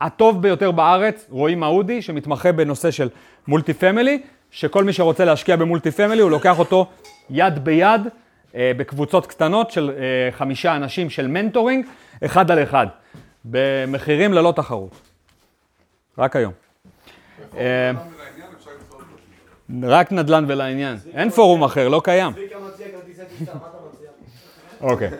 הטוב 0.00 0.42
ביותר 0.42 0.70
בארץ, 0.70 1.26
רועי 1.30 1.54
מעודי, 1.54 2.02
שמתמחה 2.02 2.52
בנושא 2.52 2.90
של 2.90 3.08
multi 3.48 3.74
family, 3.74 4.22
שכל 4.52 4.84
מי 4.84 4.92
שרוצה 4.92 5.24
להשקיע 5.24 5.56
ב 5.56 5.62
multi 5.62 5.90
family, 5.90 6.22
הוא 6.22 6.30
לוקח 6.30 6.58
אותו 6.58 6.86
יד 7.30 7.64
ביד, 7.64 8.00
אה, 8.54 8.72
בקבוצות 8.76 9.26
קטנות 9.26 9.70
של 9.70 9.90
אה, 9.90 10.32
חמישה 10.32 10.76
אנשים 10.76 11.10
של 11.10 11.26
mentoring, 11.26 11.86
אחד 12.24 12.50
על 12.50 12.62
אחד, 12.62 12.86
במחירים 13.44 14.32
ללא 14.32 14.52
תחרות. 14.56 14.90
רק 16.18 16.36
היום. 16.36 16.52
אה, 17.56 17.90
רק 19.82 20.12
נדל"ן 20.12 20.44
ולעניין. 20.48 20.96
אין 21.14 21.30
פורום 21.30 21.64
אחר, 21.64 21.88
לא 21.88 22.00
קיים. 22.04 22.32
אוקיי. 24.80 25.10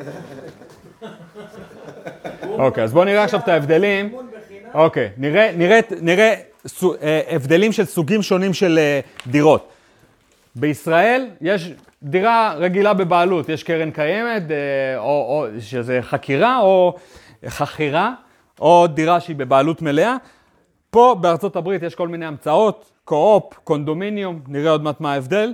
אוקיי, 2.58 2.84
אז 2.84 2.92
בואו 2.92 3.04
נראה 3.04 3.24
עכשיו 3.24 3.40
את 3.40 3.48
ההבדלים. 3.48 4.14
אוקיי, 4.74 5.10
נראה, 5.16 6.32
אה, 7.02 7.20
הבדלים 7.30 7.72
של 7.72 7.84
סוגים 7.84 8.22
שונים 8.22 8.54
של 8.54 8.78
אה, 8.78 9.00
דירות. 9.26 9.68
בישראל 10.56 11.28
יש 11.40 11.70
דירה 12.02 12.54
רגילה 12.54 12.94
בבעלות, 12.94 13.48
יש 13.48 13.62
קרן 13.62 13.90
קיימת, 13.90 14.50
אה, 14.50 14.98
או, 14.98 15.04
או 15.04 15.60
שזה 15.60 15.98
חקירה 16.02 16.60
או 16.60 16.96
חכירה, 17.48 18.14
או 18.60 18.86
דירה 18.86 19.20
שהיא 19.20 19.36
בבעלות 19.36 19.82
מלאה. 19.82 20.16
פה 20.90 21.16
בארצות 21.20 21.56
הברית 21.56 21.82
יש 21.82 21.94
כל 21.94 22.08
מיני 22.08 22.26
המצאות, 22.26 22.90
קו-אופ, 23.04 23.54
קונדומיניום, 23.64 24.40
נראה 24.48 24.70
עוד 24.70 24.82
מעט 24.82 25.00
מה 25.00 25.12
ההבדל. 25.12 25.52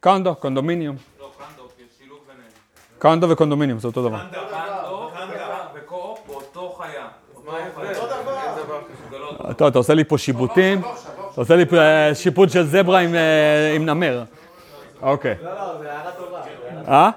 קונדו, 0.00 0.34
קונדומיניום. 0.34 0.96
לא, 1.20 1.30
קנדו, 1.38 1.68
יש 1.78 1.98
שילוב 1.98 2.18
ביניהם. 2.26 2.50
קונדו 2.98 3.28
וקונדומיניום 3.28 3.78
זה 3.78 3.88
אותו 3.88 4.08
דבר. 4.08 4.18
קנדה, 4.18 4.38
קנדו, 4.50 5.10
קנדה 5.14 5.66
וקו-אופ 5.74 6.26
באותו 6.26 6.68
חיה. 6.78 7.08
מה 7.46 7.58
ההבדל? 7.58 8.00
אותו 8.00 8.22
דבר. 8.22 8.38
אין 8.38 8.64
דבר 8.64 8.80
כזה. 8.84 9.10
זה 9.10 9.18
לא... 9.18 9.45
טוב, 9.56 9.68
אתה 9.68 9.78
עושה 9.78 9.94
לי 9.94 10.04
פה 10.04 10.18
שיבוטים, 10.18 10.78
אתה 10.78 10.88
עושה 11.40 11.56
לי 11.56 11.66
פה 11.66 11.76
אה, 11.78 12.14
שיפוט 12.14 12.50
של 12.50 12.62
זברה 12.66 12.98
עם, 12.98 13.14
אה, 13.14 13.72
עם 13.76 13.84
נמר. 13.86 14.22
אוקיי. 15.02 15.34
לא, 15.42 15.50
לא, 15.54 15.78
זה 15.78 15.92
הערה 15.92 16.10
טובה. 16.12 16.40
אה? 16.88 17.10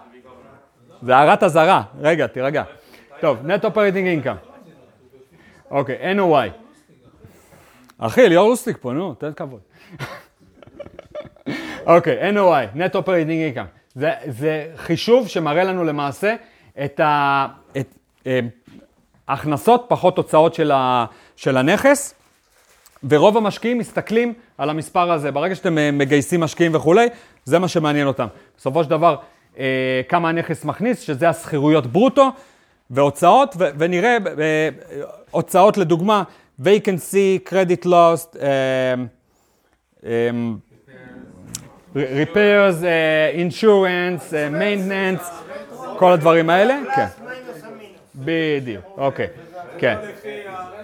זה 1.02 1.18
הערת 1.18 1.44
אזהרה. 1.44 1.82
רגע, 2.02 2.28
תירגע. 2.28 2.64
טוב, 3.20 3.38
נט 3.46 3.66
אופרטינג 3.66 4.08
אינקאם. 4.08 4.36
אוקיי, 5.72 6.14
NOI. 6.18 6.50
אחי, 7.98 8.30
ליאור 8.30 8.50
לוסטיק 8.50 8.78
פה, 8.82 8.94
נו, 8.94 9.14
תן 9.14 9.34
כבוד. 9.34 9.60
אוקיי, 11.88 12.32
NOI, 12.32 12.78
Net 12.78 12.96
Operating 12.96 13.56
Income. 13.58 13.68
זה, 13.96 14.12
זה 14.28 14.68
חישוב 14.76 15.28
שמראה 15.28 15.64
לנו 15.64 15.84
למעשה 15.84 16.36
את 16.86 17.00
ה- 17.00 17.48
את, 17.78 17.88
אה, 18.28 18.40
ההכנסות 19.28 19.86
פחות 19.88 20.18
הוצאות 20.18 20.54
של 21.36 21.58
הנכס, 21.58 22.14
ורוב 23.10 23.38
המשקיעים 23.38 23.78
מסתכלים 23.78 24.34
על 24.58 24.70
המספר 24.70 25.12
הזה. 25.12 25.32
ברגע 25.32 25.56
שאתם 25.56 25.78
אה, 25.78 25.92
מגייסים 25.92 26.40
משקיעים 26.40 26.76
וכולי, 26.76 27.08
זה 27.46 27.60
מה 27.60 27.68
שמעניין 27.68 28.08
אותם. 28.08 28.28
בסופו 28.58 28.84
של 28.84 28.90
דבר, 28.90 29.16
אה, 29.60 30.02
כמה 30.10 30.30
הנכס 30.30 30.66
מכניס, 30.66 31.00
שזה 31.00 31.30
השכירויות 31.30 31.88
ברוטו, 31.88 32.30
והוצאות, 32.90 33.56
ו- 33.60 33.70
ונראה 33.78 34.18
אה, 34.40 34.70
הוצאות 35.32 35.78
לדוגמה, 35.78 36.24
vacancy, 36.64 37.50
credit 37.50 37.86
lost, 37.86 38.38
אה, 38.42 38.94
אה, 40.06 40.30
repairs, 41.96 42.86
אה, 42.86 43.32
insurance, 43.48 44.34
אה, 44.36 44.50
maintenance, 44.50 45.24
כל 45.98 46.12
הדברים 46.12 46.50
האלה, 46.50 46.80
כן. 46.96 47.06
בדיוק, 48.16 48.86
אוקיי, 48.98 49.28
כן. 49.78 49.96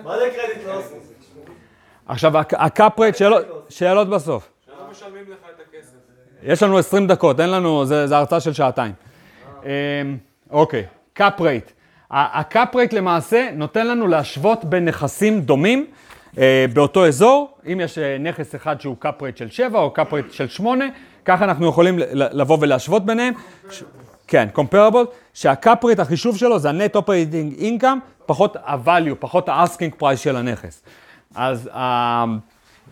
מה 0.03 0.17
זה 0.19 0.25
credit 0.35 0.67
loss? 0.67 1.14
עכשיו, 2.07 2.37
הק- 2.37 2.53
ה 2.53 2.65
cap 2.65 2.99
rate, 2.99 3.15
שאלות- 3.15 4.09
בסוף. 4.09 4.49
יש 6.43 6.63
לנו 6.63 6.77
20 6.77 7.07
דקות, 7.07 7.39
אין 7.39 7.49
לנו, 7.51 7.85
זה, 7.85 8.07
זה 8.07 8.17
הרצאה 8.17 8.39
של 8.39 8.53
שעתיים. 8.53 8.93
אמ, 9.63 9.69
אוקיי, 10.51 10.85
cap 11.13 11.41
rate. 11.41 11.71
ה 12.11 12.27
cap 12.27 12.75
rate 12.75 12.93
למעשה 12.93 13.47
נותן 13.53 13.87
לנו 13.87 14.07
להשוות 14.07 14.65
בין 14.65 14.85
נכסים 14.85 15.41
דומים 15.41 15.85
אה, 16.37 16.65
באותו 16.73 17.07
אזור. 17.07 17.57
אם 17.73 17.79
יש 17.83 17.97
אה, 17.97 18.17
נכס 18.19 18.55
אחד 18.55 18.81
שהוא 18.81 18.95
cap 18.99 19.21
rate 19.21 19.37
של 19.37 19.49
7 19.49 19.79
או 19.79 19.91
cap 19.91 20.13
rate 20.13 20.31
של 20.31 20.47
8, 20.47 20.85
ככה 21.25 21.45
אנחנו 21.45 21.67
יכולים 21.69 21.99
לבוא 22.11 22.57
ולהשוות 22.61 23.05
ביניהם. 23.05 23.33
כן, 24.27 24.47
comparable, 24.55 24.97
שה 25.33 25.59
cap 25.59 25.85
rate, 25.85 25.99
החישוב 25.99 26.37
שלו 26.37 26.59
זה 26.59 26.69
ה-net 26.69 26.95
operating 26.97 27.59
income, 27.61 27.85
פחות 28.25 28.55
ה-value, 28.63 29.15
פחות 29.19 29.49
ה-asking 29.49 30.01
price 30.01 30.15
של 30.17 30.35
הנכס. 30.35 30.83
אז 31.35 31.69
אה, 31.73 32.25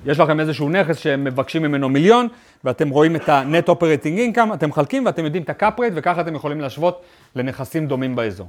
יש 0.06 0.20
לכם 0.20 0.40
איזשהו 0.40 0.70
נכס 0.70 0.98
שמבקשים 0.98 1.62
ממנו 1.62 1.90
מיליון, 1.90 2.28
ואתם 2.64 2.90
רואים 2.90 3.16
את 3.16 3.30
ה-net 3.30 3.70
operating 3.70 4.36
income, 4.36 4.54
אתם 4.54 4.70
מחלקים 4.70 5.06
ואתם 5.06 5.26
יודעים 5.26 5.44
את 5.44 5.50
ה-cap 5.50 5.80
rate, 5.80 5.94
וככה 5.94 6.22
אתם 6.22 6.36
יכולים 6.36 6.62
להשוות 6.62 7.02
לנכסים 7.36 7.88
דומים 7.88 8.16
באזור. 8.16 8.48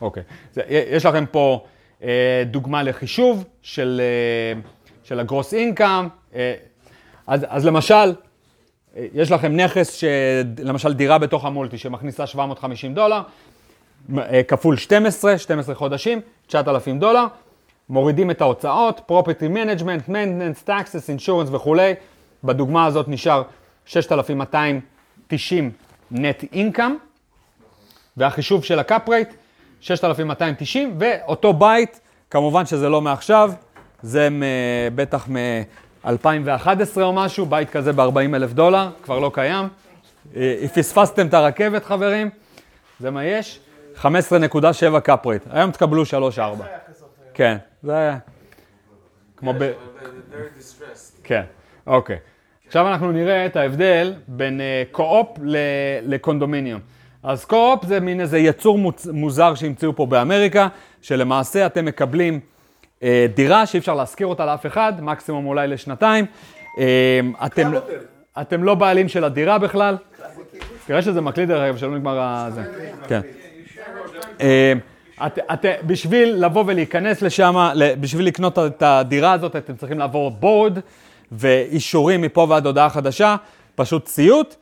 אוקיי, 0.00 0.22
זה, 0.52 0.62
יש 0.68 1.06
לכם 1.06 1.24
פה 1.30 1.64
אה, 2.02 2.42
דוגמה 2.46 2.82
לחישוב 2.82 3.44
של, 3.62 4.00
אה, 4.00 4.60
של 5.04 5.20
ה-gross 5.20 5.52
income. 5.52 6.34
אה, 6.34 6.54
אז, 7.26 7.46
אז 7.48 7.66
למשל, 7.66 8.14
יש 9.14 9.30
לכם 9.30 9.56
נכס, 9.56 9.94
ש, 9.94 10.04
למשל 10.58 10.92
דירה 10.92 11.18
בתוך 11.18 11.44
המולטי 11.44 11.78
שמכניסה 11.78 12.26
750 12.26 12.94
דולר, 12.94 13.20
כפול 14.48 14.76
12, 14.76 15.38
12 15.38 15.74
חודשים, 15.74 16.20
9,000 16.46 16.98
דולר, 16.98 17.26
מורידים 17.90 18.30
את 18.30 18.40
ההוצאות, 18.40 19.10
property 19.10 19.54
management, 19.54 20.08
maintenance, 20.08 20.68
taxes, 20.68 21.18
insurance 21.18 21.54
וכולי. 21.54 21.94
בדוגמה 22.44 22.86
הזאת 22.86 23.08
נשאר 23.08 23.42
6,290 23.84 25.70
net 26.12 26.44
income, 26.54 26.80
והחישוב 28.16 28.64
של 28.64 28.78
ה-cap 28.78 29.08
rate, 29.08 29.34
6,290, 29.80 30.96
ואותו 30.98 31.52
בית, 31.52 32.00
כמובן 32.30 32.66
שזה 32.66 32.88
לא 32.88 33.00
מעכשיו, 33.00 33.52
זה 34.02 34.28
בטח 34.94 35.28
מ-2011 35.28 37.00
או 37.02 37.12
משהו, 37.12 37.46
בית 37.46 37.70
כזה 37.70 37.92
ב-40 37.92 38.34
אלף 38.34 38.52
דולר, 38.52 38.88
כבר 39.02 39.18
לא 39.18 39.30
קיים. 39.34 39.68
אה, 40.36 40.64
פספסתם 40.74 41.26
את 41.26 41.34
הרכבת, 41.34 41.84
חברים, 41.84 42.30
זה 43.00 43.10
מה 43.10 43.24
יש. 43.24 43.60
15.7 43.96 44.06
cap 45.06 45.24
rate, 45.24 45.48
היום 45.50 45.70
תקבלו 45.70 46.02
3-4. 46.02 46.06
כן, 47.36 47.56
זה 47.82 47.96
היה 47.96 48.18
כמו 49.36 49.52
ב... 49.58 49.72
כן, 51.24 51.42
אוקיי. 51.86 52.16
עכשיו 52.66 52.88
אנחנו 52.88 53.12
נראה 53.12 53.46
את 53.46 53.56
ההבדל 53.56 54.14
בין 54.28 54.60
אה, 54.60 54.82
קו-אופ 54.90 55.38
לקונדומיניום. 56.02 56.80
אז 57.22 57.44
קו-אופ 57.44 57.84
זה 57.84 58.00
מין 58.00 58.20
איזה 58.20 58.38
יצור 58.38 58.78
מוזר 59.12 59.54
שהמציאו 59.54 59.96
פה 59.96 60.06
באמריקה, 60.06 60.68
שלמעשה 61.02 61.66
אתם 61.66 61.84
מקבלים 61.84 62.40
אה, 63.02 63.26
דירה 63.34 63.66
שאי 63.66 63.78
אפשר 63.78 63.94
להשכיר 63.94 64.26
אותה 64.26 64.46
לאף 64.46 64.66
אחד, 64.66 64.92
מקסימום 65.00 65.46
אולי 65.46 65.68
לשנתיים. 65.68 66.26
אה, 66.78 67.20
אתם, 67.46 67.72
אתם 68.40 68.64
לא 68.64 68.74
בעלים 68.74 69.08
של 69.08 69.24
הדירה 69.24 69.58
בכלל. 69.58 69.96
תראה 70.86 71.02
שזה 71.02 71.20
מקליט 71.20 71.48
דרך 71.48 71.62
אגב, 71.62 71.76
שלא 71.76 71.96
נגמר 71.96 72.18
ה... 72.20 72.48
זה. 72.50 72.62
כן. 73.08 73.20
את, 75.26 75.38
את, 75.52 75.64
בשביל 75.86 76.44
לבוא 76.44 76.64
ולהיכנס 76.66 77.22
לשם, 77.22 77.70
בשביל 78.00 78.26
לקנות 78.26 78.58
את 78.58 78.82
הדירה 78.82 79.32
הזאת, 79.32 79.56
אתם 79.56 79.76
צריכים 79.76 79.98
לעבור 79.98 80.30
בורד 80.30 80.78
ואישורים 81.32 82.22
מפה 82.22 82.46
ועד 82.48 82.66
הודעה 82.66 82.90
חדשה, 82.90 83.36
פשוט 83.74 84.04
ציות. 84.04 84.56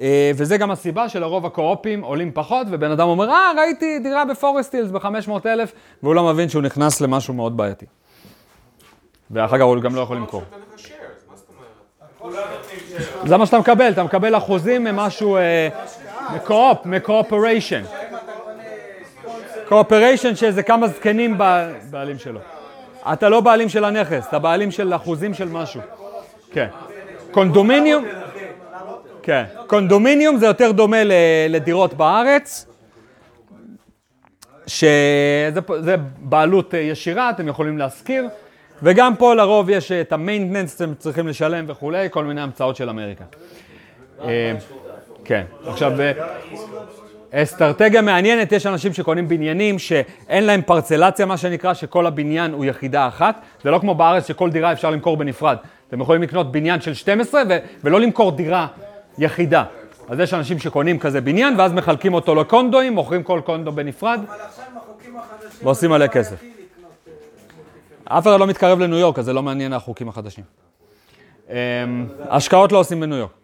אה, 0.00 0.30
וזה 0.34 0.56
גם 0.56 0.70
הסיבה 0.70 1.08
שלרוב 1.08 1.46
הקו-אופים 1.46 2.02
עולים 2.02 2.30
פחות, 2.34 2.66
ובן 2.70 2.90
אדם 2.90 3.08
אומר, 3.08 3.30
אה, 3.30 3.52
ראיתי 3.56 3.98
דירה 3.98 4.24
בפורסט 4.24 4.74
הילס 4.74 4.90
ב-500 4.90 5.46
אלף, 5.46 5.72
והוא 6.02 6.14
לא 6.14 6.24
מבין 6.32 6.48
שהוא 6.48 6.62
נכנס 6.62 7.00
למשהו 7.00 7.34
מאוד 7.34 7.56
בעייתי. 7.56 7.86
ואחר 9.30 9.58
כך 9.58 9.64
הוא 9.64 9.80
גם 9.80 9.94
לא 9.94 10.00
יכול 10.00 10.16
למכור. 10.16 10.42
זה 13.24 13.36
מה 13.36 13.46
שאתה 13.46 13.58
מקבל, 13.58 13.92
אתה 13.92 14.02
מקבל 14.02 14.36
אחוזים 14.36 14.84
ממשהו, 14.84 15.36
אה, 15.36 15.68
מקו-אופ, 16.34 16.86
מקו-אופריישן. 16.86 17.82
cooperation 19.70 20.36
שזה 20.36 20.62
כמה 20.62 20.88
זקנים 20.88 21.38
בעלים 21.90 22.18
שלו. 22.18 22.40
אתה 23.12 23.28
לא 23.28 23.40
בעלים 23.40 23.68
של 23.68 23.84
הנכס, 23.84 24.26
אתה 24.28 24.38
בעלים 24.38 24.70
של 24.70 24.94
אחוזים 24.94 25.34
של 25.34 25.48
משהו. 25.48 25.80
כן. 26.52 26.66
condominium, 27.30 28.04
כן. 29.22 29.44
condominium 29.66 30.36
זה 30.36 30.46
יותר 30.46 30.72
דומה 30.72 30.96
לדירות 31.48 31.94
בארץ, 31.94 32.66
שזה 34.66 35.60
בעלות 36.18 36.74
אה, 36.74 36.78
ישירה, 36.78 37.30
אתם 37.30 37.48
יכולים 37.48 37.78
להשכיר, 37.78 38.28
וגם 38.82 39.16
פה 39.16 39.34
לרוב 39.34 39.70
יש 39.70 39.92
את 39.92 40.12
ה 40.12 40.17
maintenance 40.17 40.78
שאתם 40.78 40.94
צריכים 40.94 41.28
לשלם 41.28 41.64
וכולי, 41.68 42.08
כל 42.10 42.24
מיני 42.24 42.40
המצאות 42.40 42.76
של 42.76 42.88
אמריקה. 42.88 43.24
אה, 44.24 44.52
כן, 45.24 45.44
עכשיו, 45.66 46.00
אה, 46.00 46.12
אסטרטגיה 47.32 48.02
מעניינת, 48.02 48.52
יש 48.52 48.66
אנשים 48.66 48.92
שקונים 48.92 49.28
בניינים 49.28 49.78
שאין 49.78 50.44
להם 50.44 50.62
פרצלציה, 50.62 51.26
מה 51.26 51.36
שנקרא, 51.36 51.74
שכל 51.74 52.06
הבניין 52.06 52.52
הוא 52.52 52.64
יחידה 52.64 53.08
אחת. 53.08 53.40
זה 53.64 53.70
לא 53.70 53.78
כמו 53.78 53.94
בארץ 53.94 54.28
שכל 54.28 54.50
דירה 54.50 54.72
אפשר 54.72 54.90
למכור 54.90 55.16
בנפרד. 55.16 55.56
אתם 55.88 56.00
יכולים 56.00 56.22
לקנות 56.22 56.52
בניין 56.52 56.80
של 56.80 56.94
12 56.94 57.42
ו- 57.48 57.58
ולא 57.84 58.00
למכור 58.00 58.32
דירה 58.32 58.66
יחידה. 59.18 59.64
אז 60.08 60.20
יש 60.20 60.34
אנשים 60.34 60.58
שקונים 60.58 60.98
כזה 60.98 61.20
בניין, 61.20 61.54
ואז 61.58 61.72
מחלקים 61.72 62.14
אותו 62.14 62.34
לקונדואים, 62.34 62.92
מוכרים 62.92 63.22
כל 63.22 63.40
קונדו 63.44 63.72
בנפרד, 63.72 64.20
אבל 64.28 64.36
עכשיו 64.48 64.64
עם 64.72 64.76
החוקים 64.76 65.16
החדשים... 65.16 65.66
ועושים 65.66 65.90
מלא 65.90 66.06
כסף. 66.06 66.42
אה, 68.10 68.18
אף 68.18 68.26
אחד 68.26 68.40
לא 68.40 68.46
מתקרב 68.46 68.78
לניו 68.78 68.98
יורק, 68.98 69.18
אז 69.18 69.24
זה 69.24 69.32
לא 69.32 69.42
מעניין 69.42 69.72
החוקים 69.72 70.08
החדשים. 70.08 70.44
אמ, 71.50 71.54
השקעות 72.28 72.72
לא 72.72 72.78
עושים 72.78 73.00
בניו 73.00 73.18
יורק. 73.18 73.39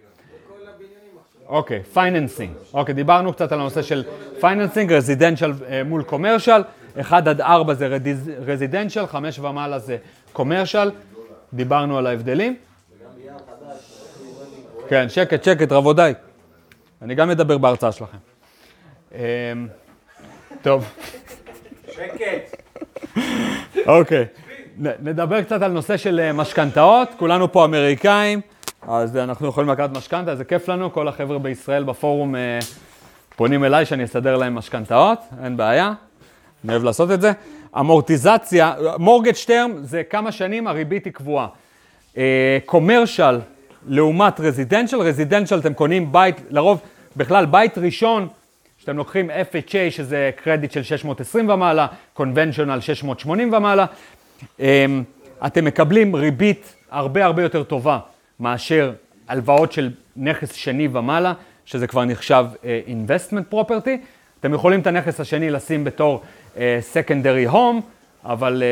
אוקיי, 1.48 1.82
financing. 1.82 2.50
אוקיי, 2.74 2.94
דיברנו 2.94 3.32
קצת 3.32 3.52
על 3.52 3.60
הנושא 3.60 3.82
של 3.82 4.04
financing, 4.40 4.92
residential 4.92 5.52
מול 5.84 6.02
commercial. 6.02 6.62
1 7.00 7.26
עד 7.28 7.40
4 7.40 7.74
זה 7.74 7.98
residential, 8.46 9.06
5 9.06 9.38
ומעלה 9.38 9.78
זה 9.78 9.96
commercial. 10.32 10.90
דיברנו 11.52 11.98
על 11.98 12.06
ההבדלים. 12.06 12.56
כן, 14.88 15.08
שקט, 15.08 15.44
שקט, 15.44 15.72
רבותיי. 15.72 16.14
אני 17.02 17.14
גם 17.14 17.30
אדבר 17.30 17.58
בהרצאה 17.58 17.92
שלכם. 17.92 18.16
אמ, 19.14 19.18
טוב. 20.62 20.84
שקט. 21.90 22.56
אוקיי, 23.86 24.24
נדבר 24.78 25.42
קצת 25.42 25.62
על 25.62 25.72
נושא 25.72 25.96
של 25.96 26.20
אה, 26.20 26.32
משכנתאות, 26.32 27.08
כולנו 27.18 27.52
פה 27.52 27.64
אמריקאים, 27.64 28.40
אז 28.88 29.16
אנחנו 29.16 29.48
יכולים 29.48 29.70
לקחת 29.70 29.90
משכנתה, 29.96 30.36
זה 30.36 30.44
כיף 30.44 30.68
לנו, 30.68 30.92
כל 30.92 31.08
החבר'ה 31.08 31.38
בישראל 31.38 31.84
בפורום 31.84 32.36
אה, 32.36 32.58
פונים 33.36 33.64
אליי 33.64 33.86
שאני 33.86 34.04
אסדר 34.04 34.36
להם 34.36 34.54
משכנתאות, 34.54 35.18
אין 35.44 35.56
בעיה, 35.56 35.92
אני 36.64 36.72
אוהב 36.72 36.84
לעשות 36.84 37.10
את 37.10 37.20
זה. 37.20 37.32
אמורטיזציה, 37.80 38.74
מורגג' 38.98 39.32
טרם 39.46 39.72
זה 39.80 40.02
כמה 40.02 40.32
שנים 40.32 40.66
הריבית 40.66 41.04
היא 41.04 41.12
קבועה. 41.12 41.46
קומרשל 42.66 43.40
לעומת 43.86 44.40
רזידנציאל, 44.40 45.00
רזידנציאל 45.00 45.60
אתם 45.60 45.74
קונים 45.74 46.12
בית, 46.12 46.36
לרוב 46.50 46.80
בכלל 47.16 47.46
בית 47.46 47.78
ראשון 47.78 48.28
שאתם 48.78 48.96
לוקחים 48.96 49.30
FHA, 49.30 49.90
שזה 49.90 50.30
קרדיט 50.36 50.72
של 50.72 50.82
620 50.82 51.48
ומעלה, 51.48 51.86
קונבנציונל 52.14 52.80
680 52.80 53.52
ומעלה, 53.52 53.86
אמ, 54.60 55.02
אתם 55.46 55.64
מקבלים 55.64 56.16
ריבית 56.16 56.74
הרבה 56.90 57.24
הרבה 57.24 57.42
יותר 57.42 57.62
טובה 57.62 57.98
מאשר 58.40 58.92
הלוואות 59.28 59.72
של 59.72 59.90
נכס 60.16 60.52
שני 60.52 60.88
ומעלה, 60.92 61.32
שזה 61.64 61.86
כבר 61.86 62.04
נחשב 62.04 62.46
uh, 62.52 62.64
investment 62.88 63.54
property. 63.54 63.90
אתם 64.40 64.54
יכולים 64.54 64.80
את 64.80 64.86
הנכס 64.86 65.20
השני 65.20 65.50
לשים 65.50 65.84
בתור 65.84 66.22
uh, 66.54 66.58
secondary 66.92 67.52
home, 67.52 67.80
אבל, 68.24 68.62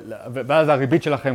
uh, 0.00 0.28
ואז 0.32 0.68
הריבית 0.68 1.02
שלכם 1.02 1.34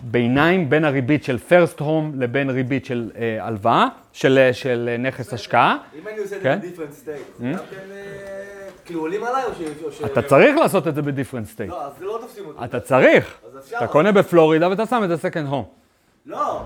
ביניים 0.00 0.70
בין 0.70 0.84
הריבית 0.84 1.24
של 1.24 1.38
first 1.48 1.80
home 1.80 2.16
לבין 2.18 2.50
ריבית 2.50 2.84
של 2.84 3.10
uh, 3.12 3.18
הלוואה, 3.40 3.88
של, 4.12 4.38
אה, 4.38 4.52
של 4.52 4.88
אה, 4.92 4.96
נכס 4.96 5.32
השקעה. 5.32 5.76
אם 5.98 6.08
אני 6.08 6.18
עושה 6.18 6.36
את 6.36 6.42
כן? 6.42 6.60
זה 6.60 6.66
בדיפרנט 6.66 6.92
סטייט, 6.92 7.26
גם 7.40 7.52
כן, 7.52 7.76
אה, 7.90 8.68
כאילו 8.84 9.00
עולים 9.00 9.24
עליי 9.24 9.42
או 9.84 9.92
ש... 9.92 10.02
אתה 10.02 10.22
צריך 10.22 10.56
לעשות 10.56 10.88
את 10.88 10.94
זה 10.94 11.02
בדיפרנט 11.02 11.46
סטייט. 11.46 11.70
לא, 11.70 11.86
אז 11.86 11.92
לא 12.00 12.18
תופסים 12.20 12.44
אותי. 12.46 12.64
אתה 12.64 12.80
צריך. 12.80 13.38
אתה 13.76 13.86
קונה 13.86 14.12
בפלורידה 14.12 14.70
ואתה 14.70 14.86
שם 14.86 15.02
את 15.04 15.18
second 15.18 15.50
home. 15.50 15.81
לא, 16.26 16.60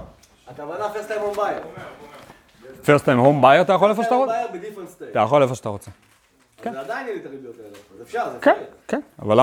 אתה 0.51 0.67
בנה 0.67 0.89
פרסט 0.89 1.09
טיים 1.09 1.21
הום 1.21 1.37
בייר. 1.37 1.63
first 2.85 3.03
time 3.03 3.19
home 3.19 3.45
buyer 3.45 3.61
אתה 3.61 3.73
יכול 3.73 3.91
איפה 3.91 4.03
שאתה 4.03 4.15
רוצה. 4.15 4.35
אתה 5.11 5.19
יכול 5.19 5.43
איפה 5.43 5.55
שאתה 5.55 5.69
רוצה. 5.69 5.91
זה 6.65 6.81
עדיין 6.81 7.07
יהיה 7.07 7.15
לי 7.17 7.21
את 7.21 7.27
הריביות 7.27 7.55
האלה. 7.59 7.69
אז 7.95 8.03
אפשר, 8.03 8.31
זה 8.33 8.39
כן. 8.41 8.63
כן. 8.89 9.01
אבל 9.23 9.41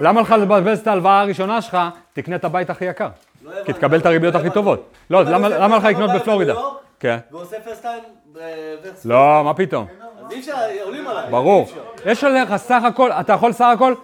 למה 0.00 0.20
לך 0.20 0.30
לבזבז 0.30 0.78
את 0.78 0.86
ההלוואה 0.86 1.20
הראשונה 1.20 1.62
שלך, 1.62 1.78
תקנה 2.12 2.36
את 2.36 2.44
הבית 2.44 2.70
הכי 2.70 2.84
יקר. 2.84 3.08
לא. 3.44 3.64
כי 3.64 3.72
תקבל 3.72 3.98
את 3.98 4.06
הריביות 4.06 4.34
לא 4.34 4.38
הכי 4.38 4.46
הבנתי. 4.46 4.60
טובות. 4.60 4.90
לא, 5.10 5.22
למה 5.22 5.48
לך 5.48 5.82
פרסט 5.82 5.94
לקנות 5.94 6.10
טיים 6.10 6.20
בפלורידה? 6.20 6.54
כן. 7.00 7.18
ועושה 7.30 7.60
פרסט 7.60 7.82
טיים 7.82 8.02
בוורס. 8.26 9.04
לא, 9.04 9.42
מה 9.44 9.54
פתאום. 9.54 9.86
אז 10.18 10.32
אי 10.32 10.40
אפשר, 10.40 10.52
עולים 10.82 11.08
עליי. 11.08 11.30
ברור. 11.30 11.68
יש 12.06 12.24
עליך 12.24 12.56
סך 12.56 12.82
הכל, 12.84 13.12
אתה 13.12 13.32
יכול 13.32 13.52
סך 13.52 13.66
הכל, 13.74 13.94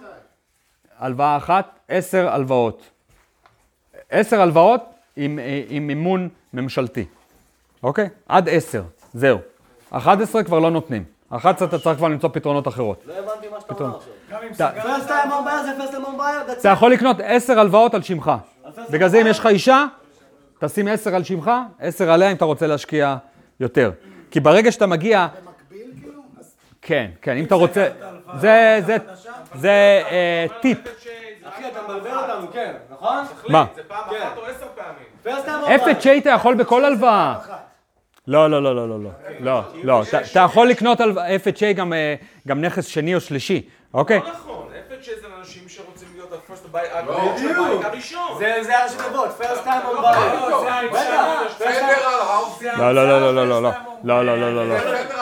הלוואה 0.99 1.37
אחת, 1.37 1.79
עשר 1.87 2.29
הלוואות. 2.29 2.81
עשר 4.09 4.41
הלוואות 4.41 4.96
עם, 5.17 5.39
אה, 5.39 5.61
עם 5.69 5.87
מימון 5.87 6.29
ממשלתי, 6.53 7.05
אוקיי? 7.83 8.09
עד 8.27 8.49
עשר, 8.49 8.83
זהו. 9.13 9.37
11 9.89 10.43
כבר 10.43 10.59
לא 10.59 10.71
נותנים. 10.71 11.03
11 11.29 11.67
אתה 11.67 11.79
צריך 11.79 11.97
כבר 11.97 12.07
למצוא 12.07 12.29
פתרונות 12.33 12.67
אחרות. 12.67 13.03
לא 13.07 13.13
הבנתי 13.13 13.47
מה 13.51 13.61
שאתה 13.61 13.73
אומר 13.73 13.97
עכשיו. 13.97 14.69
פרסט 14.83 15.07
טיים 15.07 15.31
הום 15.31 15.45
בייר 15.45 15.63
זה 15.63 15.71
פרסט 15.77 15.91
טיים 15.91 16.03
בייר, 16.17 16.41
that's 16.47 16.59
אתה. 16.59 16.69
יכול 16.69 16.91
לקנות 16.91 17.17
10 17.23 17.59
הלוואות 17.59 17.93
על 17.93 18.01
שמך. 18.01 18.31
בגלל 18.89 19.09
זה 19.09 19.21
אם 19.21 19.27
יש 19.27 19.39
לך 19.39 19.45
אישה, 19.45 19.85
תשים 20.59 20.87
10 20.87 21.15
על 21.15 21.23
שמך, 21.23 21.51
10 21.79 22.11
עליה 22.11 22.31
אם 22.31 22.35
אתה 22.35 22.45
רוצה 22.45 22.67
להשקיע 22.67 23.15
יותר. 23.59 23.91
כי 24.31 24.39
ברגע 24.39 24.71
שאתה 24.71 24.85
מגיע... 24.85 25.27
במקביל 25.27 25.91
כאילו? 26.01 26.21
כן, 26.81 27.11
כן, 27.21 27.37
אם 27.37 27.45
אתה 27.45 27.55
רוצה... 27.55 27.87
זה, 28.39 28.79
זה, 28.85 28.97
זה 29.55 30.01
אה, 30.11 30.45
טיפ. 30.61 30.77
אחי, 31.43 31.67
אתה 31.67 31.79
מבלבל 31.83 32.17
אותנו, 32.17 32.51
כן, 32.53 32.73
נכון? 32.91 33.23
מה? 33.49 33.65
זה 33.75 33.81
פעם 33.87 34.09
כן. 34.09 34.15
אחת 34.23 34.37
או 34.37 34.45
עשר 34.45 34.65
פעמים. 34.75 35.06
פרסט 35.31 35.45
טיים 35.45 35.59
הום 35.59 35.67
בייר. 35.85 35.97
FHA 36.17 36.21
אתה 36.21 36.29
יכול 36.29 36.55
בכל 36.55 36.85
הלוואה. 36.85 37.35
לא, 38.27 38.49
לא, 38.51 38.63
לא, 38.63 38.75
לא, 38.75 38.89
לא, 38.89 38.99
לא, 38.99 39.09
לא, 39.39 39.61
לא, 39.83 40.01
אתה- 40.31 40.39
יכול 40.45 40.67
לקנות 40.69 41.01
על 41.01 41.11
FHA 41.11 41.73
גם, 41.75 41.93
אה, 41.93 42.15
גם 42.47 42.61
נכס 42.61 42.85
שני 42.85 43.15
או 43.15 43.19
שלישי, 43.21 43.61
אוקיי? 43.93 44.19
לא 44.19 44.31
נכון, 44.31 44.67
FHA 44.89 45.21
זה 45.21 45.27
לאנשים 45.35 45.63
שרוצים 45.69 46.07
להיות 46.15 46.31
ה-first 46.33 46.75
buy, 46.75 46.79
הבית 46.91 47.85
הראשון. 47.85 48.21
זה 48.39 48.53
זה 48.61 48.79
הראשי 48.79 48.95
תיבות. 48.97 49.25
לא, 49.39 49.45
first 49.45 49.65
time- 49.67 49.69
לא, 52.77 52.95
לא, 52.95 53.07
לא, 53.07 53.33
לא, 53.35 53.35
לא, 53.35 53.49
לא, 53.49 53.61
לא, 54.03 54.25
לא, 54.25 54.25
לא, 54.25 54.37
לא, 54.53 54.67
לא, 54.67 54.67
לא, 54.67 54.75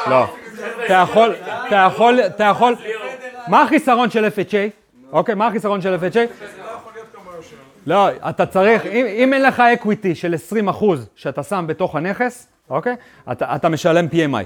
לא. 0.09 0.25
אתה 0.85 0.93
יכול, 0.93 1.35
אתה 1.67 1.75
יכול, 1.75 2.19
אתה 2.19 2.43
יכול, 2.43 2.75
מה 3.47 3.61
החיסרון 3.63 4.09
של 4.09 4.25
FHA? 4.25 4.69
אוקיי, 5.11 5.35
מה 5.35 5.47
החיסרון 5.47 5.81
של 5.81 5.95
FHA? 5.95 6.19
לא, 7.85 8.09
אתה 8.29 8.45
צריך, 8.45 8.85
אם, 8.85 9.05
אם 9.05 9.33
אין 9.33 9.41
לך 9.41 9.59
אקוויטי 9.59 10.15
של 10.15 10.33
20 10.33 10.67
אחוז 10.69 11.09
שאתה 11.15 11.43
שם 11.43 11.65
בתוך 11.67 11.95
הנכס, 11.95 12.47
אוקיי? 12.69 12.95
אתה, 13.31 13.55
אתה 13.55 13.69
משלם 13.69 14.07
PMI. 14.11 14.45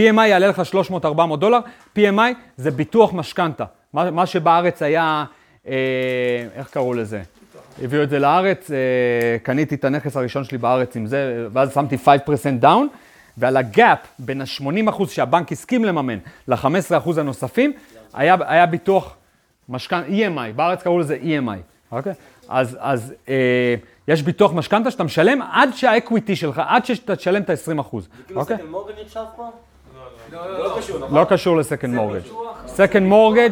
PMI 0.00 0.20
יעלה 0.26 0.48
לך 0.48 0.62
300-400 1.04 1.36
דולר, 1.36 1.58
PMI 1.96 2.32
זה 2.56 2.70
ביטוח 2.70 3.12
משכנתה. 3.12 3.64
מה, 3.92 4.10
מה 4.10 4.26
שבארץ 4.26 4.82
היה, 4.82 5.24
אה, 5.68 5.74
איך 6.54 6.68
קראו 6.70 6.94
לזה? 6.94 7.22
הביאו 7.82 8.02
את 8.02 8.10
זה 8.10 8.18
לארץ, 8.18 8.70
אה, 8.70 8.76
קניתי 9.42 9.74
את 9.74 9.84
הנכס 9.84 10.16
הראשון 10.16 10.44
שלי 10.44 10.58
בארץ 10.58 10.96
עם 10.96 11.06
זה, 11.06 11.46
ואז 11.52 11.74
שמתי 11.74 11.96
5% 12.04 12.08
down, 12.60 12.88
ועל 13.38 13.56
ה 13.56 13.66
gap 13.66 13.98
בין 14.18 14.40
ה-80% 14.40 15.08
שהבנק 15.08 15.52
הסכים 15.52 15.84
לממן 15.84 16.18
ל-15% 16.48 17.20
הנוספים, 17.20 17.72
היה, 18.14 18.36
היה 18.46 18.66
ביטוח 18.66 19.16
משכנתה, 19.68 20.08
EMI, 20.08 20.52
בארץ 20.56 20.82
קראו 20.82 20.98
לזה 20.98 21.18
EMI, 21.22 21.58
אוקיי? 21.92 22.12
אז, 22.48 22.76
אז 22.80 23.14
אה, 23.28 23.74
יש 24.08 24.22
ביטוח 24.22 24.52
משכנתה 24.52 24.90
שאתה 24.90 25.04
משלם 25.04 25.42
עד 25.52 25.70
שה 25.74 25.95
equity 25.95 26.36
שלך, 26.36 26.62
עד 26.66 26.84
שאתה 26.84 27.16
תשלם 27.16 27.42
את 27.42 27.50
ה-20%, 27.50 27.56
כאילו 28.26 28.40
אוקיי? 28.40 28.56
second 28.56 28.68
mortgage 28.70 28.92
נחשב 29.04 29.20
פה? 29.36 29.50
לא 30.32 30.74
קשור, 30.78 30.98
נכון? 30.98 31.18
לא 31.18 31.24
קשור 31.24 31.56
ל 31.56 31.61
second 31.61 31.94
mortgage. 31.94 32.22
second 32.66 33.06
mortgage. 33.06 33.50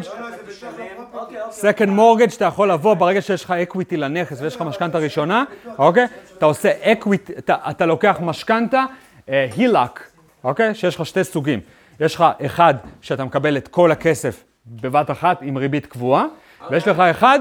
second 1.51 1.89
mortgage 1.89 2.33
אתה 2.33 2.45
יכול 2.45 2.71
לבוא 2.71 2.93
ברגע 2.93 3.21
שיש 3.21 3.43
לך 3.43 3.51
equity 3.51 3.97
לנכס 3.97 4.41
ויש 4.41 4.55
לך 4.55 4.61
משכנתה 4.61 4.97
ראשונה, 4.97 5.43
אוקיי? 5.77 6.07
אתה 6.37 6.45
עושה 6.45 6.71
equity, 6.81 7.33
אתה, 7.37 7.55
אתה 7.69 7.85
לוקח 7.85 8.17
משכנתה, 8.21 8.83
אה, 9.29 9.47
HELOC, 9.55 10.03
אוקיי? 10.43 10.75
שיש 10.75 10.95
לך 10.95 11.05
שתי 11.05 11.23
סוגים. 11.23 11.59
יש 11.99 12.15
לך 12.15 12.25
אחד 12.45 12.73
שאתה 13.01 13.25
מקבל 13.25 13.57
את 13.57 13.67
כל 13.67 13.91
הכסף 13.91 14.43
בבת 14.65 15.11
אחת 15.11 15.41
עם 15.41 15.57
ריבית 15.57 15.85
קבועה, 15.85 16.25
ויש 16.69 16.87
לך 16.87 16.99
אחד, 16.99 17.39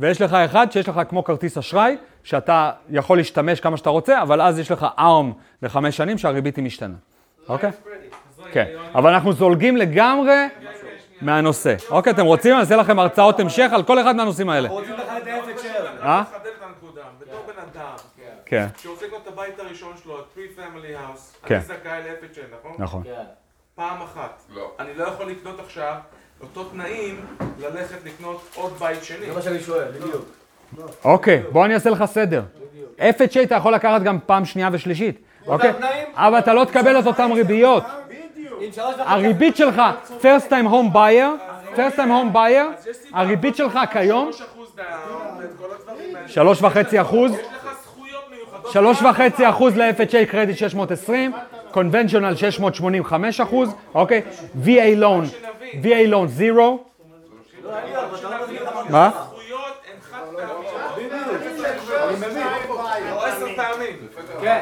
ויש 0.00 0.20
לך 0.20 0.32
אחד 0.32 0.72
שיש 0.72 0.88
לך 0.88 1.00
כמו 1.08 1.24
כרטיס 1.24 1.58
אשראי, 1.58 1.96
שאתה 2.22 2.72
יכול 2.90 3.16
להשתמש 3.16 3.60
כמה 3.60 3.76
שאתה 3.76 3.90
רוצה, 3.90 4.22
אבל 4.22 4.42
אז 4.42 4.58
יש 4.58 4.70
לך 4.70 4.86
ARM 4.98 5.32
לחמש 5.62 5.96
שנים 5.96 6.18
שהריבית 6.18 6.56
היא 6.56 6.64
משתנה, 6.64 6.94
אוקיי? 7.48 7.70
כן, 8.52 8.66
אבל 8.94 9.12
אנחנו 9.12 9.32
זולגים 9.32 9.76
לגמרי 9.76 10.46
מהנושא. 11.22 11.74
אוקיי, 11.90 12.12
אתם 12.12 12.24
רוצים? 12.24 12.52
אני 12.52 12.60
אעשה 12.60 12.76
לכם 12.76 12.98
הרצאות 12.98 13.40
המשך 13.40 13.70
על 13.72 13.82
כל 13.82 14.00
אחד 14.00 14.16
מהנושאים 14.16 14.48
האלה. 14.48 14.68
רוצים 14.68 14.94
לך 14.94 15.00
את 15.22 15.26
האפס 15.26 15.62
של. 15.62 15.68
אה? 16.02 16.22
לחדד 16.22 16.46
את 16.46 16.62
הנקודה. 16.62 17.02
בתור 17.20 17.40
בן 17.46 17.62
אדם, 17.72 17.94
כן, 18.46 18.66
שרוצה 18.82 19.06
לקנות 19.06 19.22
את 19.22 19.32
הבית 19.32 19.58
הראשון 19.58 19.92
שלו, 20.02 20.18
ה-3 20.18 20.58
family 20.58 21.16
house, 21.16 21.46
כן. 21.46 21.54
אני 21.54 21.64
זכאי 21.64 22.02
ל-FHA, 22.02 22.40
נכון? 22.58 22.72
נכון. 22.78 23.02
כן. 23.04 23.22
פעם 23.74 24.02
אחת. 24.02 24.42
אני 24.78 24.94
לא 24.94 25.04
יכול 25.04 25.30
לקנות 25.30 25.60
עכשיו 25.60 25.94
אותו 26.42 26.64
תנאים 26.64 27.16
ללכת 27.58 27.96
לקנות 28.04 28.40
עוד 28.54 28.72
בית 28.78 29.04
שני. 29.04 29.26
זה 29.26 29.32
מה 29.32 29.42
שאני 29.42 29.60
שואל, 29.60 29.84
בדיוק. 29.88 30.24
אוקיי, 31.04 31.42
בוא 31.52 31.64
אני 31.64 31.74
אעשה 31.74 31.90
לך 31.90 32.04
סדר. 32.04 32.42
FHA 32.98 33.42
אתה 33.42 33.54
יכול 33.54 33.74
לקחת 33.74 34.02
גם 34.02 34.18
פעם 34.26 34.44
שנייה 34.44 34.68
ושלישית, 34.72 35.18
אוקיי? 35.46 35.72
אבל 36.14 36.38
אתה 36.38 36.54
לא 36.54 36.64
תקבל 36.64 36.98
את 36.98 37.06
אותם 37.06 37.32
ריביות. 37.32 37.84
הריבית 38.98 39.56
שלך, 39.56 39.82
first 40.20 40.48
time 40.50 40.66
home 40.70 40.94
buyer, 40.94 41.76
first 41.76 41.96
time 41.96 42.08
home 42.08 42.34
buyer, 42.34 42.88
הריבית 43.12 43.56
שלך 43.56 43.78
כיום, 43.92 44.30
3% 44.32 44.42
דאון 44.76 45.38
ואת 45.38 45.48
כל 45.58 45.64
הדברים 45.78 46.16
האלה. 46.16 46.28
שלוש 46.28 46.62
וחצי 46.62 47.00
אחוז, 47.00 47.32
יש 47.32 47.38
לך 47.38 47.74
זכויות 47.82 48.24
מיוחדות. 48.30 48.72
שלוש 48.72 49.02
וחצי 49.02 49.48
אחוז 49.48 49.76
ל-FHA 49.76 50.26
קרדיט 50.30 50.56
620, 50.56 51.32
conventional 51.72 52.36
685 52.36 53.40
אחוז, 53.40 53.74
אוקיי? 53.94 54.22
VA 54.64 55.00
loan, 55.00 55.49
VA 55.82 56.10
loan 56.10 56.40
zero. 56.40 56.90
מה? 58.88 59.10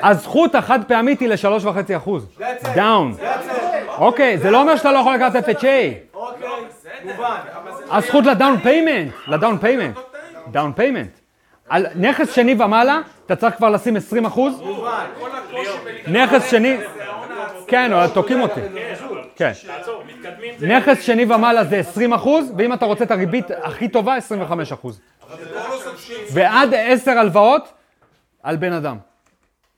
הזכות 0.03 0.55
החד 0.55 0.85
פעמית 0.85 1.21
היא 1.21 1.29
לשלוש 1.29 1.65
וחצי 1.65 1.97
אחוז. 1.97 2.27
down. 2.75 3.15
אוקיי, 3.99 4.39
זה 4.39 4.51
לא 4.51 4.61
אומר 4.61 4.77
שאתה 4.77 4.93
לא 4.93 4.99
יכול 4.99 5.15
לקחת 5.15 5.37
FHA. 5.37 6.15
אוקיי. 6.15 6.49
הזכות 7.91 8.27
ל 8.27 8.33
down 8.33 8.59
payment, 8.59 9.13
ל 9.29 9.35
down 9.35 9.59
payment. 9.59 9.99
down 10.51 10.73
payment. 10.73 11.19
על 11.69 11.87
נכס 11.95 12.33
שני 12.33 12.55
ומעלה, 12.59 13.01
אתה 13.27 13.37
צריך 13.37 13.57
כבר 13.57 13.71
לשים 13.71 13.97
20 13.97 14.27
אחוז. 14.27 14.63
נכס 16.07 16.51
שני, 16.51 16.77
כן, 17.67 17.93
תוקעים 18.15 18.41
אותי. 18.41 18.61
כן. 19.39 19.53
נכס 20.69 21.03
שני 21.03 21.25
ומעלה 21.35 21.65
זה 21.65 21.77
20 21.79 22.13
אחוז, 22.13 22.53
ואם 22.59 22.73
אתה 22.73 22.85
רוצה 22.87 23.05
את 23.05 23.11
הריבית 23.11 23.47
הכי 23.63 23.89
טובה, 23.89 24.15
25 24.17 24.73
אחוז. 24.73 25.01
ועד 26.33 26.75
10 26.75 27.11
הלוואות 27.11 27.73
על 28.43 28.57
בן 28.57 28.73
אדם. 28.73 28.97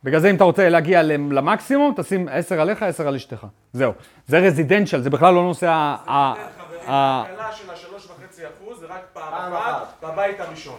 בגלל 0.04 0.20
זה 0.20 0.30
אם 0.30 0.36
אתה 0.36 0.44
רוצה 0.44 0.68
להגיע 0.68 1.02
למקסימום, 1.02 1.94
תשים 1.96 2.28
10 2.32 2.60
עליך, 2.60 2.82
10 2.82 3.08
על 3.08 3.14
אשתך. 3.14 3.46
זהו. 3.72 3.92
זה 4.26 4.38
רזידנציאל, 4.38 5.00
זה 5.00 5.10
בכלל 5.10 5.34
לא 5.34 5.42
נושא 5.42 5.66
ה... 5.68 5.96
ה- 6.06 6.34
ה- 6.86 7.22
הקלה 7.26 7.52
של 7.52 7.70
השלוש 7.70 8.06
וחצי 8.06 8.42
אחוז 8.46 8.80
זה 8.80 8.86
רק 8.86 9.00
פעם 9.12 9.52
אחת 9.54 9.94
בבית 10.02 10.40
הראשון. 10.40 10.74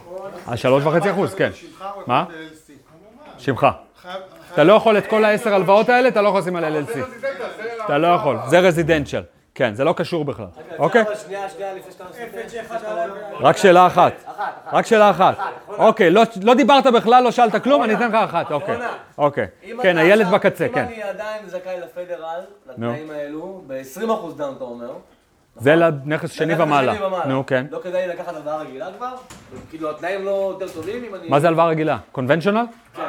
השלוש 0.46 0.84
וחצי 0.84 1.10
אחוז, 1.10 1.34
כן. 1.34 1.50
מה? 2.06 2.24
שמך. 3.38 3.66
אתה 4.54 4.64
לא 4.64 4.72
יכול 4.72 4.98
את 4.98 5.06
כל 5.06 5.24
העשר 5.24 5.54
הלוואות 5.54 5.88
האלה, 5.88 6.08
אתה 6.08 6.22
לא 6.22 6.28
יכול 6.28 6.40
לשים 6.40 6.56
על 6.56 6.64
LLC. 6.84 6.98
אתה 7.84 7.98
לא 7.98 8.06
יכול, 8.06 8.36
זה 8.46 8.58
רזידנציאל. 8.58 9.22
כן, 9.54 9.74
זה 9.74 9.84
לא 9.84 9.92
קשור 9.96 10.24
בכלל. 10.24 10.46
אוקיי? 10.78 11.04
רק 13.40 13.56
שאלה 13.56 13.86
אחת. 13.86 14.12
רק 14.72 14.86
שאלה 14.86 15.10
אחת. 15.10 15.36
אוקיי, 15.68 16.10
לא- 16.10 16.22
לא 16.42 16.54
דיברת 16.54 16.86
בכלל, 16.86 17.22
לא 17.24 17.30
שאלת 17.30 17.62
כלום, 17.62 17.82
אני 17.82 17.94
אתן 17.94 18.08
לך 18.08 18.14
אחת. 18.14 18.50
אוקיי. 18.52 18.78
אוקיי. 19.18 19.46
אם 19.64 19.76
כן, 19.82 19.98
הילד 19.98 20.26
בקצה, 20.30 20.66
אם 20.66 20.72
כן. 20.72 20.84
אני 20.84 21.02
עדיין 21.02 21.48
זכאי 21.48 21.76
לפדרל, 21.80 22.40
לתנאים 22.70 23.10
האלו, 23.10 23.62
ב-20% 23.66 24.00
דאון 24.36 24.54
אתה 24.56 24.64
אומר. 24.64 24.92
זה 25.56 25.74
לנכס 25.76 26.30
שני 26.30 26.54
ומעלה. 26.62 26.92
נו, 27.26 27.46
כן. 27.46 27.66
לא 27.70 27.78
כדאי 27.82 28.06
לי 28.06 28.14
לקחת 28.14 28.34
הלוואה 28.36 28.56
רגילה 28.56 28.86
כבר? 28.98 29.14
כאילו 29.70 29.90
התנאים 29.90 30.24
לא 30.24 30.48
יותר 30.60 30.72
טובים 30.74 31.04
אם 31.04 31.14
אני... 31.14 31.28
מה 31.28 31.40
זה 31.40 31.48
הלוואה 31.48 31.66
רגילה? 31.66 31.98
קונבנציונל? 32.12 32.64
כן. 32.96 33.02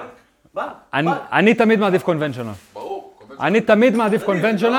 מה? 0.54 0.68
אני- 1.34 1.54
תמיד 1.54 1.80
מעדיף 1.80 2.04
קונבנציונל. 2.04 2.52
ברור. 2.74 2.93
אני 3.42 3.62
תמיד 3.62 3.96
מעדיף 3.96 4.30
לא 4.30 4.34
האפס 4.34 4.60
שלי. 4.60 4.70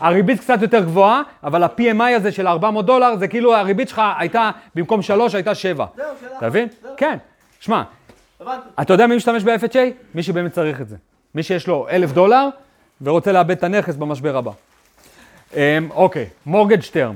הריבית 0.00 0.40
קצת 0.40 0.62
יותר 0.62 0.80
גבוהה, 0.80 1.22
אבל 1.44 1.62
ה-PMI 1.62 2.16
הזה 2.16 2.32
של 2.32 2.46
400 2.48 2.86
דולר, 2.86 3.16
זה 3.16 3.28
כאילו 3.28 3.54
הריבית 3.54 3.88
שלך 3.88 4.02
הייתה, 4.18 4.50
במקום 4.74 5.02
3 5.02 5.34
הייתה 5.34 5.54
7. 5.54 5.86
זהו, 5.96 6.06
שאלה. 6.20 6.38
אתה 6.38 6.46
מבין? 6.46 6.68
כן. 6.96 7.16
שמע. 7.60 7.82
אתה 8.80 8.94
יודע 8.94 9.06
מי 9.06 9.16
משתמש 9.16 9.42
ב-FHA? 9.42 9.78
מי 10.14 10.22
שבאמת 10.22 10.52
צריך 10.52 10.80
את 10.80 10.88
זה. 10.88 10.96
מי 11.34 11.42
שיש 11.42 11.66
לו 11.66 11.86
אלף 11.90 12.12
דולר 12.12 12.48
ורוצה 13.02 13.32
לאבד 13.32 13.50
את 13.50 13.64
הנכס 13.64 13.96
במשבר 13.96 14.36
הבא. 14.36 14.50
אמ, 15.54 15.88
אוקיי, 15.90 16.26
מורגג' 16.46 16.82
טרם. 16.82 17.14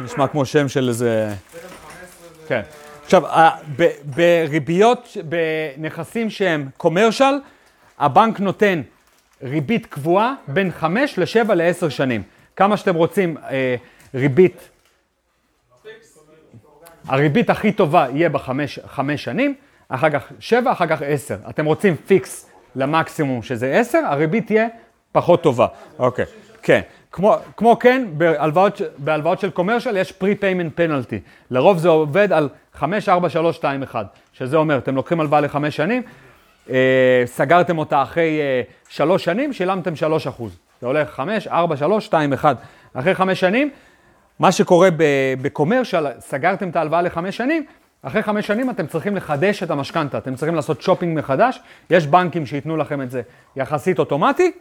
נשמע 0.00 0.26
כמו 0.26 0.44
שם 0.44 0.68
של 0.68 0.88
איזה... 0.88 1.34
כן. 2.48 2.60
עכשיו, 3.04 3.22
בריביות, 4.04 5.16
בנכסים 5.24 6.30
שהם 6.30 6.68
קומרשל, 6.76 7.34
הבנק 7.98 8.40
נותן 8.40 8.82
ריבית 9.42 9.86
קבועה 9.86 10.34
בין 10.48 10.70
5 10.70 11.18
ל-7 11.18 11.54
ל-10 11.54 11.90
שנים. 11.90 12.22
כמה 12.56 12.76
שאתם 12.76 12.94
רוצים 12.94 13.36
אה, 13.36 13.76
ריבית, 14.14 14.68
הריבית 17.08 17.50
הכי 17.50 17.72
טובה 17.72 18.06
יהיה 18.14 18.28
בחמש 18.28 18.78
חמש 18.86 19.24
שנים, 19.24 19.54
אחר 19.88 20.10
כך 20.10 20.32
7, 20.40 20.72
אחר 20.72 20.86
כך 20.86 21.02
10. 21.02 21.36
אתם 21.50 21.64
רוצים 21.66 21.96
פיקס 22.06 22.50
למקסימום 22.76 23.42
שזה 23.42 23.74
10, 23.74 23.98
הריבית 23.98 24.46
תהיה 24.46 24.66
פחות 25.12 25.42
טובה. 25.42 25.66
אוקיי, 25.98 26.24
כן. 26.62 26.80
כמו, 27.12 27.36
כמו 27.56 27.78
כן, 27.78 28.06
בהלוואות, 28.12 28.80
בהלוואות 28.98 29.40
של 29.40 29.50
קומרשל 29.50 29.96
יש 29.96 30.12
pre-payment 30.20 30.80
penalty. 30.80 31.16
לרוב 31.50 31.78
זה 31.78 31.88
עובד 31.88 32.32
על 32.32 32.48
5, 32.74 33.08
4, 33.08 33.28
3, 33.28 33.56
2, 33.56 33.82
1, 33.82 34.06
שזה 34.32 34.56
אומר, 34.56 34.78
אתם 34.78 34.96
לוקחים 34.96 35.20
הלוואה 35.20 35.40
לחמש 35.40 35.76
שנים, 35.76 36.02
סגרתם 37.26 37.78
אותה 37.78 38.02
אחרי 38.02 38.40
אה, 38.40 38.62
שלוש 38.88 39.24
שנים, 39.24 39.52
שילמתם 39.52 39.96
3 39.96 40.26
אחוז. 40.26 40.56
זה 40.80 40.86
הולך 40.86 41.10
5, 41.10 41.46
4, 41.46 41.76
3, 41.76 42.06
2, 42.06 42.32
1. 42.32 42.56
אחרי 42.94 43.14
חמש 43.14 43.40
שנים, 43.40 43.70
מה 44.38 44.52
שקורה 44.52 44.88
בקומרשל, 45.42 46.06
סגרתם 46.20 46.68
את 46.68 46.76
ההלוואה 46.76 47.02
לחמש 47.02 47.36
שנים, 47.36 47.66
אחרי 48.02 48.22
חמש 48.22 48.46
שנים 48.46 48.70
אתם 48.70 48.86
צריכים 48.86 49.16
לחדש 49.16 49.62
את 49.62 49.70
המשכנתה, 49.70 50.18
אתם 50.18 50.34
צריכים 50.34 50.54
לעשות 50.54 50.82
שופינג 50.82 51.18
מחדש, 51.18 51.60
יש 51.90 52.06
בנקים 52.06 52.46
שייתנו 52.46 52.76
לכם 52.76 53.02
את 53.02 53.10
זה 53.10 53.22
יחסית 53.56 53.98
אוטומטי, 53.98 54.52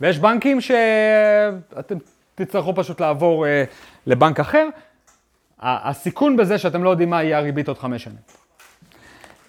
ויש 0.00 0.18
בנקים 0.18 0.60
שאתם 0.60 1.96
תצטרכו 2.34 2.74
פשוט 2.74 3.00
לעבור 3.00 3.46
אה, 3.46 3.64
לבנק 4.06 4.40
אחר. 4.40 4.68
הסיכון 5.62 6.36
בזה 6.36 6.58
שאתם 6.58 6.84
לא 6.84 6.90
יודעים 6.90 7.10
מה 7.10 7.22
יהיה 7.22 7.38
הריבית 7.38 7.68
עוד 7.68 7.78
חמש 7.78 8.04
שנים. 8.04 8.39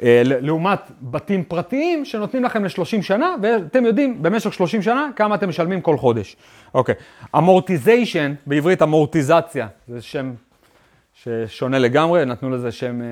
אה, 0.01 0.21
לעומת 0.25 0.79
בתים 1.01 1.43
פרטיים 1.43 2.05
שנותנים 2.05 2.43
לכם 2.43 2.63
ל-30 2.65 3.01
שנה, 3.01 3.35
ואתם 3.41 3.85
יודעים 3.85 4.23
במשך 4.23 4.53
30 4.53 4.81
שנה 4.81 5.09
כמה 5.15 5.35
אתם 5.35 5.49
משלמים 5.49 5.81
כל 5.81 5.97
חודש. 5.97 6.35
אוקיי. 6.73 6.95
אמורטיזיישן, 7.37 8.33
בעברית 8.45 8.81
אמורטיזציה, 8.81 9.67
זה 9.87 10.01
שם 10.01 10.31
ששונה 11.13 11.79
לגמרי, 11.79 12.25
נתנו 12.25 12.49
לזה 12.49 12.71
שם 12.71 13.01
אה, 13.01 13.07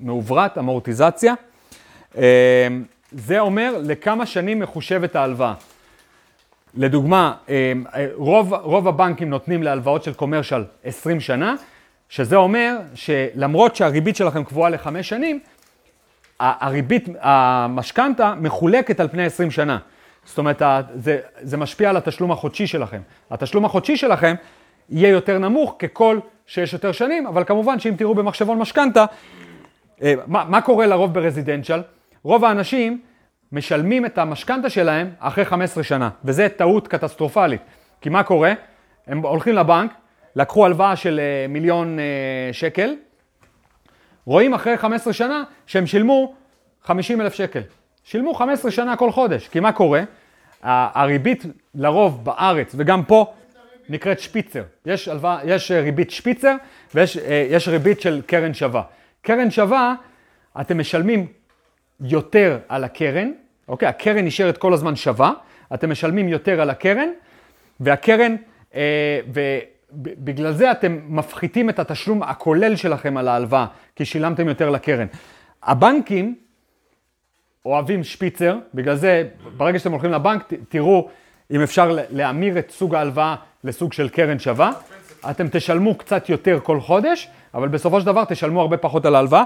מעוברת, 0.00 0.58
אמורטיזציה. 0.58 1.34
אה, 2.16 2.68
זה 3.12 3.40
אומר 3.40 3.74
לכמה 3.82 4.26
שנים 4.26 4.58
מחושבת 4.58 5.16
ההלוואה. 5.16 5.54
לדוגמה, 6.76 7.34
רוב, 8.14 8.54
רוב 8.54 8.88
הבנקים 8.88 9.30
נותנים 9.30 9.62
להלוואות 9.62 10.02
של 10.02 10.14
קומרשל 10.14 10.64
20 10.84 11.20
שנה, 11.20 11.54
שזה 12.08 12.36
אומר 12.36 12.76
שלמרות 12.94 13.76
שהריבית 13.76 14.16
שלכם 14.16 14.44
קבועה 14.44 14.70
לחמש 14.70 15.08
שנים, 15.08 15.40
הריבית, 16.60 17.08
המשכנתה 17.20 18.34
מחולקת 18.40 19.00
על 19.00 19.08
פני 19.08 19.24
20 19.24 19.50
שנה. 19.50 19.78
זאת 20.24 20.38
אומרת, 20.38 20.62
זה, 20.94 21.18
זה 21.40 21.56
משפיע 21.56 21.90
על 21.90 21.96
התשלום 21.96 22.32
החודשי 22.32 22.66
שלכם. 22.66 23.00
התשלום 23.30 23.64
החודשי 23.64 23.96
שלכם 23.96 24.34
יהיה 24.90 25.08
יותר 25.08 25.38
נמוך 25.38 25.76
ככל 25.78 26.18
שיש 26.46 26.72
יותר 26.72 26.92
שנים, 26.92 27.26
אבל 27.26 27.44
כמובן 27.44 27.78
שאם 27.78 27.94
תראו 27.96 28.14
במחשבון 28.14 28.58
משכנתה, 28.58 29.04
אה, 30.02 30.14
מה, 30.26 30.44
מה 30.48 30.60
קורה 30.60 30.86
לרוב 30.86 31.14
ברזידנציאל? 31.14 31.82
רוב 32.22 32.44
האנשים 32.44 33.00
משלמים 33.52 34.06
את 34.06 34.18
המשכנתה 34.18 34.70
שלהם 34.70 35.10
אחרי 35.18 35.44
15 35.44 35.84
שנה, 35.84 36.08
וזה 36.24 36.48
טעות 36.48 36.88
קטסטרופלית. 36.88 37.60
כי 38.00 38.08
מה 38.08 38.22
קורה? 38.22 38.52
הם 39.06 39.18
הולכים 39.18 39.54
לבנק, 39.54 39.90
לקחו 40.36 40.66
הלוואה 40.66 40.96
של 40.96 41.20
אה, 41.20 41.48
מיליון 41.48 41.98
אה, 41.98 42.04
שקל, 42.52 42.94
רואים 44.26 44.54
אחרי 44.54 44.76
15 44.76 45.12
שנה 45.12 45.42
שהם 45.66 45.86
שילמו 45.86 46.34
50 46.82 47.20
אלף 47.20 47.34
שקל. 47.34 47.60
שילמו 48.04 48.34
15 48.34 48.70
שנה 48.70 48.96
כל 48.96 49.12
חודש, 49.12 49.48
כי 49.48 49.60
מה 49.60 49.72
קורה? 49.72 50.02
הריבית 50.62 51.44
לרוב 51.74 52.24
בארץ, 52.24 52.74
וגם 52.78 53.04
פה, 53.04 53.32
נקראת 53.88 54.20
שפיצר. 54.20 54.62
יש, 54.86 55.08
הלוואה, 55.08 55.38
יש 55.44 55.70
אה, 55.70 55.80
ריבית 55.80 56.10
שפיצר 56.10 56.54
ויש 56.94 57.18
אה, 57.18 57.58
ריבית 57.72 58.00
של 58.00 58.22
קרן 58.26 58.54
שווה. 58.54 58.82
קרן 59.22 59.50
שווה, 59.50 59.94
אתם 60.60 60.78
משלמים 60.78 61.26
יותר 62.00 62.58
על 62.68 62.84
הקרן, 62.84 63.32
אוקיי? 63.68 63.88
הקרן 63.88 64.24
נשארת 64.24 64.58
כל 64.58 64.72
הזמן 64.72 64.96
שווה, 64.96 65.32
אתם 65.74 65.90
משלמים 65.90 66.28
יותר 66.28 66.60
על 66.60 66.70
הקרן, 66.70 67.08
והקרן, 67.80 68.36
אה, 68.74 69.20
ובגלל 70.04 70.52
זה 70.52 70.70
אתם 70.70 70.98
מפחיתים 71.08 71.70
את 71.70 71.78
התשלום 71.78 72.22
הכולל 72.22 72.76
שלכם 72.76 73.16
על 73.16 73.28
ההלוואה, 73.28 73.66
כי 73.96 74.04
שילמתם 74.04 74.48
יותר 74.48 74.70
לקרן. 74.70 75.06
הבנקים 75.62 76.34
אוהבים 77.64 78.04
שפיצר, 78.04 78.58
בגלל 78.74 78.96
זה 78.96 79.28
ברגע 79.56 79.78
שאתם 79.78 79.92
הולכים 79.92 80.12
לבנק, 80.12 80.52
תראו 80.68 81.08
אם 81.50 81.60
אפשר 81.60 81.98
להמיר 82.10 82.58
את 82.58 82.70
סוג 82.70 82.94
ההלוואה 82.94 83.34
לסוג 83.64 83.92
של 83.92 84.08
קרן 84.08 84.38
שווה. 84.38 84.72
אתם 85.30 85.46
תשלמו 85.48 85.94
קצת 85.94 86.28
יותר 86.28 86.58
כל 86.62 86.80
חודש, 86.80 87.28
אבל 87.54 87.68
בסופו 87.68 88.00
של 88.00 88.06
דבר 88.06 88.24
תשלמו 88.24 88.60
הרבה 88.60 88.76
פחות 88.76 89.06
על 89.06 89.14
ההלוואה. 89.14 89.42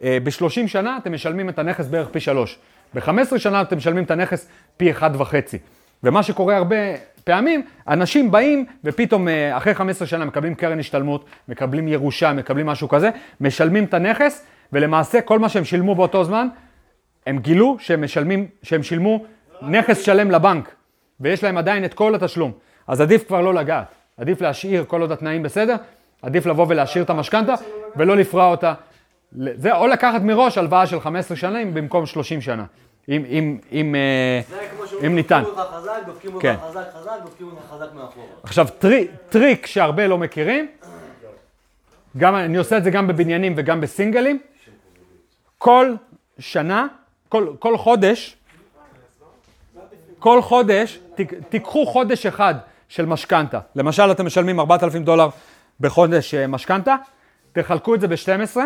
ב-30 0.00 0.66
שנה 0.66 0.96
אתם 1.02 1.12
משלמים 1.12 1.48
את 1.48 1.58
הנכס 1.58 1.86
בערך 1.86 2.08
פי 2.08 2.20
שלוש. 2.20 2.58
ב-15 2.94 3.38
שנה 3.38 3.62
אתם 3.62 3.76
משלמים 3.76 4.04
את 4.04 4.10
הנכס 4.10 4.48
פי 4.76 4.90
אחד 4.90 5.10
וחצי. 5.20 5.58
ומה 6.02 6.22
שקורה 6.22 6.56
הרבה 6.56 6.76
פעמים, 7.28 7.62
אנשים 7.88 8.30
באים 8.30 8.64
ופתאום 8.84 9.28
אה, 9.28 9.56
אחרי 9.56 9.74
15 9.74 10.08
שנה 10.08 10.24
מקבלים 10.24 10.54
קרן 10.54 10.78
השתלמות, 10.78 11.24
מקבלים 11.48 11.88
ירושה, 11.88 12.32
מקבלים 12.32 12.66
משהו 12.66 12.88
כזה, 12.88 13.10
משלמים 13.40 13.84
את 13.84 13.94
הנכס, 13.94 14.46
ולמעשה 14.72 15.20
כל 15.20 15.38
מה 15.38 15.48
שהם 15.48 15.64
שילמו 15.64 15.94
באותו 15.94 16.24
זמן, 16.24 16.48
הם 17.26 17.38
גילו 17.38 17.76
שהם 17.80 18.04
משלמים, 18.04 18.46
שהם 18.62 18.82
שילמו 18.82 19.24
נכס 19.62 20.02
שלם 20.02 20.30
לבנק, 20.30 20.74
ויש 21.20 21.44
להם 21.44 21.58
עדיין 21.58 21.84
את 21.84 21.94
כל 21.94 22.14
התשלום. 22.14 22.52
אז 22.86 23.00
עדיף 23.00 23.26
כבר 23.26 23.40
לא 23.40 23.54
לגעת, 23.54 23.94
עדיף 24.16 24.40
להשאיר 24.40 24.84
כל 24.84 25.00
עוד 25.00 25.12
התנאים 25.12 25.42
בסדר, 25.42 25.76
עדיף 26.22 26.46
לבוא 26.46 26.66
ולהשאיר 26.68 27.04
את 27.04 27.10
המשכנתה 27.10 27.54
ולא 27.96 28.16
לפרוע 28.16 28.46
אותה. 28.46 28.74
זה 29.32 29.76
או 29.76 29.86
לקחת 29.86 30.22
מראש 30.22 30.58
הלוואה 30.58 30.86
של 30.86 31.00
15 31.00 31.36
שנים 31.36 31.74
במקום 31.74 32.06
30 32.06 32.40
שנה, 32.40 32.64
אם, 33.08 33.24
אם, 33.28 33.58
אם, 33.72 33.94
אה, 33.94 34.40
זה 34.48 34.68
כמו 34.70 34.82
אם 34.82 34.88
שאומרים, 34.88 35.14
ניתן. 35.14 35.42
דופקים 35.42 35.60
אותך 35.60 35.74
חזק, 35.74 35.92
דופקים 36.06 36.34
אותך 36.34 36.42
כן. 36.42 36.56
חזק 36.68 36.84
חזק, 36.94 37.12
דופקים 37.24 37.46
אותך 37.46 37.62
חזק 37.70 37.94
מאחורה. 37.94 38.26
עכשיו, 38.42 38.66
טרי, 38.78 39.08
טריק 39.28 39.66
שהרבה 39.66 40.06
לא 40.06 40.18
מכירים, 40.18 40.68
גם, 42.16 42.36
אני 42.36 42.56
עושה 42.56 42.76
את 42.76 42.84
זה 42.84 42.90
גם 42.90 43.06
בבניינים 43.06 43.54
וגם 43.56 43.80
בסינגלים, 43.80 44.38
כל 45.58 45.94
שנה, 46.38 46.86
כל, 47.28 47.52
כל 47.58 47.78
חודש, 47.78 48.36
כל 50.18 50.42
חודש, 50.42 50.98
תיקחו 51.48 51.86
חודש 51.86 52.26
אחד 52.26 52.54
של 52.88 53.06
משכנתה. 53.06 53.60
למשל, 53.74 54.10
אתם 54.10 54.26
משלמים 54.26 54.60
4,000 54.60 55.04
דולר 55.04 55.28
בחודש 55.80 56.34
אה, 56.34 56.46
משכנתה, 56.46 56.96
תחלקו 57.52 57.94
את 57.94 58.00
זה 58.00 58.08
ב-12, 58.08 58.56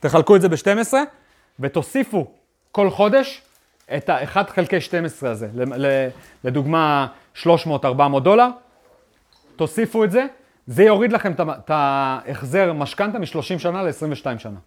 תחלקו 0.00 0.36
את 0.36 0.40
זה 0.40 0.48
ב-12, 0.48 0.94
ותוסיפו 1.60 2.26
כל 2.76 2.90
חודש 2.90 3.42
את 3.96 4.08
ה-1 4.08 4.36
חלקי 4.48 4.80
12 4.80 5.30
הזה, 5.30 5.48
לדוגמה 6.44 7.06
300-400 7.42 7.46
דולר, 8.22 8.48
תוסיפו 9.56 10.04
את 10.04 10.10
זה, 10.10 10.26
זה 10.66 10.82
יוריד 10.82 11.12
לכם 11.12 11.32
את 11.50 11.70
ההחזר 11.70 12.72
משכנתה 12.72 13.18
מ-30 13.18 13.58
שנה 13.58 13.82
ל-22 13.82 14.38
שנה. 14.38 14.58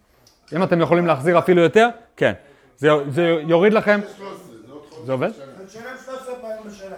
אם 0.52 0.62
אתם 0.62 0.80
יכולים 0.80 1.06
להחזיר 1.06 1.38
אפילו 1.38 1.62
יותר, 1.62 1.88
כן. 2.16 2.32
זה, 2.76 2.88
זה 3.08 3.42
יוריד 3.46 3.72
לכם, 3.72 4.00
13, 4.16 5.04
זה 5.04 5.12
עובד? 5.12 5.28
אתה 5.28 5.64
משלם 5.66 5.82
13 6.04 6.34
פעמים 6.34 6.56
בשנה. 6.66 6.96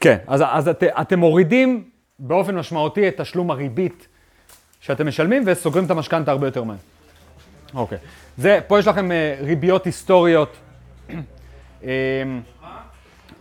כן, 0.00 0.16
אז, 0.26 0.42
אז 0.46 0.68
את, 0.68 0.82
אתם 0.82 1.18
מורידים 1.18 1.90
באופן 2.18 2.54
משמעותי 2.54 3.08
את 3.08 3.20
תשלום 3.20 3.50
הריבית 3.50 4.08
שאתם 4.80 5.06
משלמים 5.06 5.42
וסוגרים 5.46 5.84
את 5.84 5.90
המשכנתה 5.90 6.30
הרבה 6.30 6.46
יותר 6.46 6.64
מהר. 6.64 6.76
אוקיי. 7.74 7.98
זה, 8.36 8.58
פה 8.66 8.78
יש 8.78 8.86
לכם 8.86 9.12
אה, 9.12 9.36
ריביות 9.40 9.84
היסטוריות. 9.84 10.56
אה, 11.84 12.22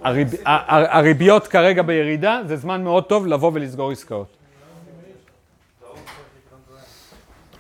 הריב, 0.02 0.34
הריביות 0.46 1.48
כרגע 1.48 1.82
בירידה, 1.82 2.42
זה 2.46 2.56
זמן 2.56 2.84
מאוד 2.84 3.04
טוב 3.04 3.28
לבוא 3.28 3.52
ולסגור 3.54 3.92
עסקאות. 3.92 4.28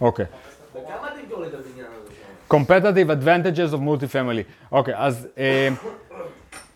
אוקיי. 0.01 0.25
competitive 2.53 3.09
advantages 3.09 3.73
of 3.73 3.77
multifamily. 3.77 4.71
אוקיי, 4.71 4.93
אז 4.97 5.27
אה, 5.37 5.69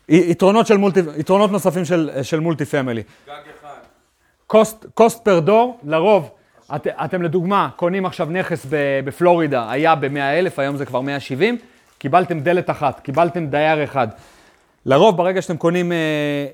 יתרונות, 0.09 0.67
של 0.67 0.77
מולטי, 0.77 0.99
יתרונות 1.17 1.51
נוספים 1.51 1.85
של, 1.85 2.09
של 2.23 2.39
מולטי 2.39 2.65
פמילי. 2.65 3.03
גג 3.27 3.33
אחד. 3.61 3.75
cost, 4.53 5.01
cost 5.01 5.15
per 5.15 5.47
door, 5.47 5.83
לרוב, 5.83 6.29
את, 6.75 6.87
אתם 6.87 7.21
לדוגמה 7.21 7.69
קונים 7.75 8.05
עכשיו 8.05 8.27
נכס 8.31 8.65
ב, 8.69 8.75
בפלורידה, 9.05 9.71
היה 9.71 9.95
ב-100 9.95 10.19
אלף, 10.19 10.59
היום 10.59 10.77
זה 10.77 10.85
כבר 10.85 11.01
170, 11.01 11.57
קיבלתם 11.97 12.39
דלת 12.39 12.69
אחת, 12.69 12.99
קיבלתם 12.99 13.47
דייר 13.47 13.83
אחד. 13.83 14.07
לרוב 14.85 15.17
ברגע 15.17 15.41
שאתם 15.41 15.57
קונים 15.57 15.91
אה, 15.91 15.97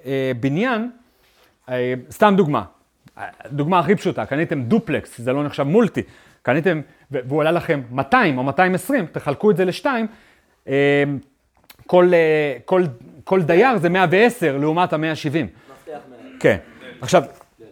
אה, 0.05 0.31
בניין, 0.39 0.91
אה, 1.69 1.93
סתם 2.11 2.33
דוגמה, 2.37 2.63
דוגמה 3.51 3.79
הכי 3.79 3.95
פשוטה, 3.95 4.25
קניתם 4.25 4.61
דופלקס, 4.61 5.21
זה 5.21 5.33
לא 5.33 5.43
נחשב 5.43 5.63
מולטי, 5.63 6.01
קניתם, 6.41 6.81
והוא 7.11 7.41
עלה 7.41 7.51
לכם 7.51 7.81
200 7.91 8.37
או 8.37 8.43
220, 8.43 9.05
תחלקו 9.05 9.51
את 9.51 9.57
זה 9.57 9.65
לשתיים, 9.65 10.07
אה, 10.67 11.03
כל, 11.87 12.11
אה, 12.13 12.57
כל, 12.65 12.83
כל 13.23 13.41
דייר 13.41 13.77
זה 13.77 13.89
110 13.89 14.57
לעומת 14.57 14.93
ה-170. 14.93 14.99
מפתח 14.99 15.39
מנהל. 15.87 16.35
כן. 16.39 16.57
עכשיו, 17.01 17.23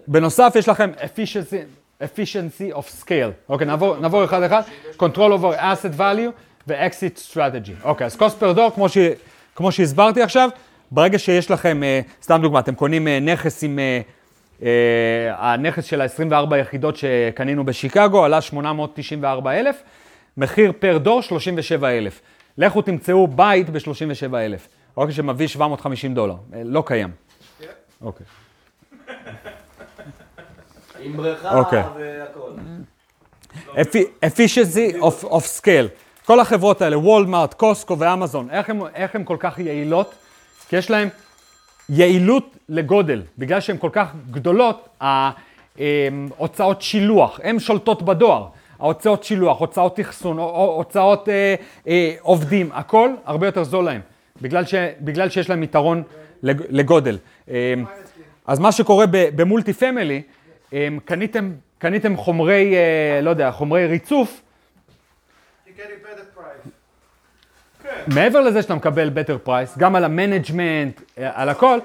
בנוסף 0.08 0.54
יש 0.56 0.70
לכם 0.70 0.92
efficiency, 0.98 1.83
efficiency 2.04 2.76
of 2.76 3.04
scale. 3.04 3.50
אוקיי, 3.50 3.68
נעבור, 3.68 3.98
נעבור 3.98 4.24
אחד 4.24 4.44
אחד. 4.44 4.62
control 5.00 5.18
over 5.40 5.60
asset 5.60 6.00
value 6.00 6.32
ו-exit 6.68 7.32
strategy. 7.32 7.84
אוקיי, 7.84 8.06
אז 8.06 8.16
cost 8.16 8.42
per 8.42 8.58
door, 8.58 8.72
כמו, 8.76 8.90
ש, 8.90 8.98
כמו 9.56 9.72
שהסברתי 9.72 10.22
עכשיו, 10.22 10.50
ברגע 10.92 11.20
שיש 11.20 11.52
לכם, 11.52 11.84
אה, 11.84 12.02
סתם 12.24 12.40
דוגמא, 12.42 12.60
אתם 12.60 12.76
קונים 12.76 13.08
אה, 13.08 13.20
נכס 13.20 13.64
עם, 13.64 13.80
אה, 13.80 14.02
אה, 14.64 15.54
הנכס 15.54 15.86
של 15.86 16.02
ה-24 16.02 16.56
יחידות 16.56 16.98
שקנינו 16.98 17.66
בשיקגו 17.66 18.26
עלה 18.26 18.42
894,000, 18.42 19.76
מחיר 20.38 20.72
פר 20.80 20.98
דור 20.98 21.22
37,000. 21.22 22.22
לכו 22.58 22.82
תמצאו 22.82 23.28
בית 23.28 23.70
ב-37,000, 23.70 24.68
אוקיי, 24.98 25.14
שמביא 25.14 25.48
750 25.48 26.14
דולר. 26.14 26.36
אה, 26.54 26.62
לא 26.66 26.84
קיים. 26.86 27.12
אוקיי. 28.02 28.26
עם 31.04 31.18
בריכה 31.18 31.58
אוקיי. 31.60 31.84
והכל. 31.98 32.52
Effi- 33.76 34.26
efficiency 34.26 34.96
of, 35.02 35.26
of 35.26 35.62
scale. 35.62 35.88
כל 36.26 36.40
החברות 36.40 36.82
האלה, 36.82 36.98
וולמארט, 36.98 37.54
קוסקו 37.54 38.00
ואמזון, 38.00 38.50
איך 38.50 38.70
הן 38.70 38.80
איך 38.96 39.16
הן 39.16 39.24
כל 39.24 39.38
כך 39.40 39.60
יעילות? 39.60 40.14
כי 40.70 40.76
יש 40.76 40.90
להן 40.90 41.08
יעילות 41.90 42.58
לגודל. 42.70 43.22
בגלל 43.38 43.60
שהן 43.60 43.78
כל 43.78 43.90
כך 43.94 44.08
גדולות, 44.32 44.88
ההוצאות 45.02 46.82
שילוח, 46.82 47.40
הן 47.44 47.60
שולטות 47.60 48.02
בדואר. 48.04 48.48
ההוצאות 48.80 49.24
שילוח, 49.24 49.60
הוצאות 49.60 50.00
אחסון, 50.00 50.38
הו- 50.40 50.46
הו- 50.46 50.72
הוצאות 50.76 51.30
אה, 51.30 51.56
אה, 51.88 52.16
עובדים, 52.22 52.70
הכל 52.74 53.10
הרבה 53.26 53.48
יותר 53.48 53.64
זול 53.64 53.86
להם. 53.86 54.02
בגלל, 54.42 54.66
ש, 54.66 54.74
בגלל 55.02 55.30
שיש 55.30 55.50
להם 55.50 55.64
יתרון 55.64 56.04
לג, 56.44 56.62
לגודל. 56.70 57.18
אה, 57.50 57.74
אז 58.48 58.60
מה 58.60 58.72
שקורה 58.72 59.06
במולטי 59.12 59.74
פמילי, 59.74 60.22
קניתם, 61.06 61.52
קניתם 61.78 62.18
חומרי, 62.18 62.76
אה, 62.76 63.22
לא 63.22 63.30
יודע, 63.30 63.52
חומרי 63.52 63.88
ריצוף, 63.88 64.42
price. 66.38 66.70
מעבר 68.08 68.42
לזה 68.42 68.62
שאתה 68.62 68.76
מקבל 68.76 69.10
better 69.10 69.48
price, 69.48 69.80
גם 69.80 69.96
על 69.96 70.04
ה 70.04 70.12
management, 70.12 71.02
אה, 71.18 71.32
על 71.34 71.50
הכל, 71.50 71.80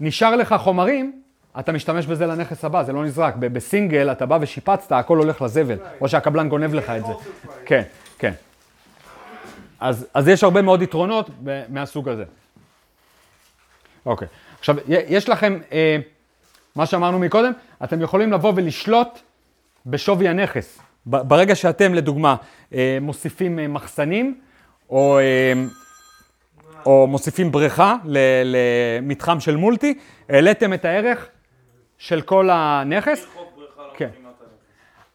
נשאר 0.00 0.36
לך 0.36 0.54
חומרים, 0.58 1.22
אתה 1.58 1.72
משתמש 1.72 2.06
בזה 2.06 2.26
לנכס 2.26 2.64
הבא, 2.64 2.82
זה 2.82 2.92
לא 2.92 3.04
נזרק. 3.04 3.34
ב- 3.36 3.46
בסינגל 3.54 4.12
אתה 4.12 4.26
בא 4.26 4.38
ושיפצת, 4.40 4.92
הכל 4.92 5.18
הולך 5.18 5.42
לזבל, 5.42 5.76
או 6.00 6.08
שהקבלן 6.08 6.48
גונב 6.48 6.74
לך 6.74 6.90
את 6.90 7.06
זה. 7.06 7.12
כן, 7.66 7.82
כן. 8.18 8.32
אז, 9.80 10.06
אז 10.14 10.28
יש 10.28 10.44
הרבה 10.44 10.62
מאוד 10.62 10.82
יתרונות 10.82 11.30
מהסוג 11.68 12.08
הזה. 12.08 12.24
אוקיי. 14.06 14.28
עכשיו, 14.58 14.76
יש 14.88 15.28
לכם, 15.28 15.58
אה, 15.72 15.96
מה 16.76 16.86
שאמרנו 16.86 17.18
מקודם, 17.18 17.52
אתם 17.84 18.00
יכולים 18.00 18.32
לבוא 18.32 18.52
ולשלוט 18.56 19.18
בשווי 19.86 20.28
הנכס. 20.28 20.78
ברגע 21.06 21.54
שאתם, 21.54 21.94
לדוגמה, 21.94 22.36
אה, 22.74 22.98
מוסיפים 23.00 23.58
אה, 23.58 23.68
מחסנים, 23.68 24.40
או, 24.90 25.18
אה, 25.18 25.52
או 26.86 27.06
מוסיפים 27.06 27.52
בריכה 27.52 27.96
למתחם 28.44 29.40
של 29.40 29.56
מולטי, 29.56 29.98
העליתם 30.28 30.72
את 30.72 30.84
הערך 30.84 31.28
של 31.98 32.20
כל 32.20 32.48
הנכס. 32.52 33.26
כן. 33.96 34.08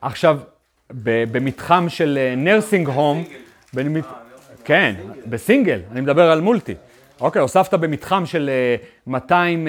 עכשיו, 0.01 0.39
במתחם 1.31 1.89
של 1.89 2.33
נרסינג 2.37 2.87
הום, 2.87 3.23
כן, 4.63 4.95
בסינגל, 5.25 5.81
אני 5.91 6.01
מדבר 6.01 6.31
על 6.31 6.41
מולטי. 6.41 6.75
אוקיי, 7.21 7.41
הוספת 7.41 7.73
במתחם 7.73 8.25
של 8.25 8.49
אה, 8.49 8.75
200 9.07 9.67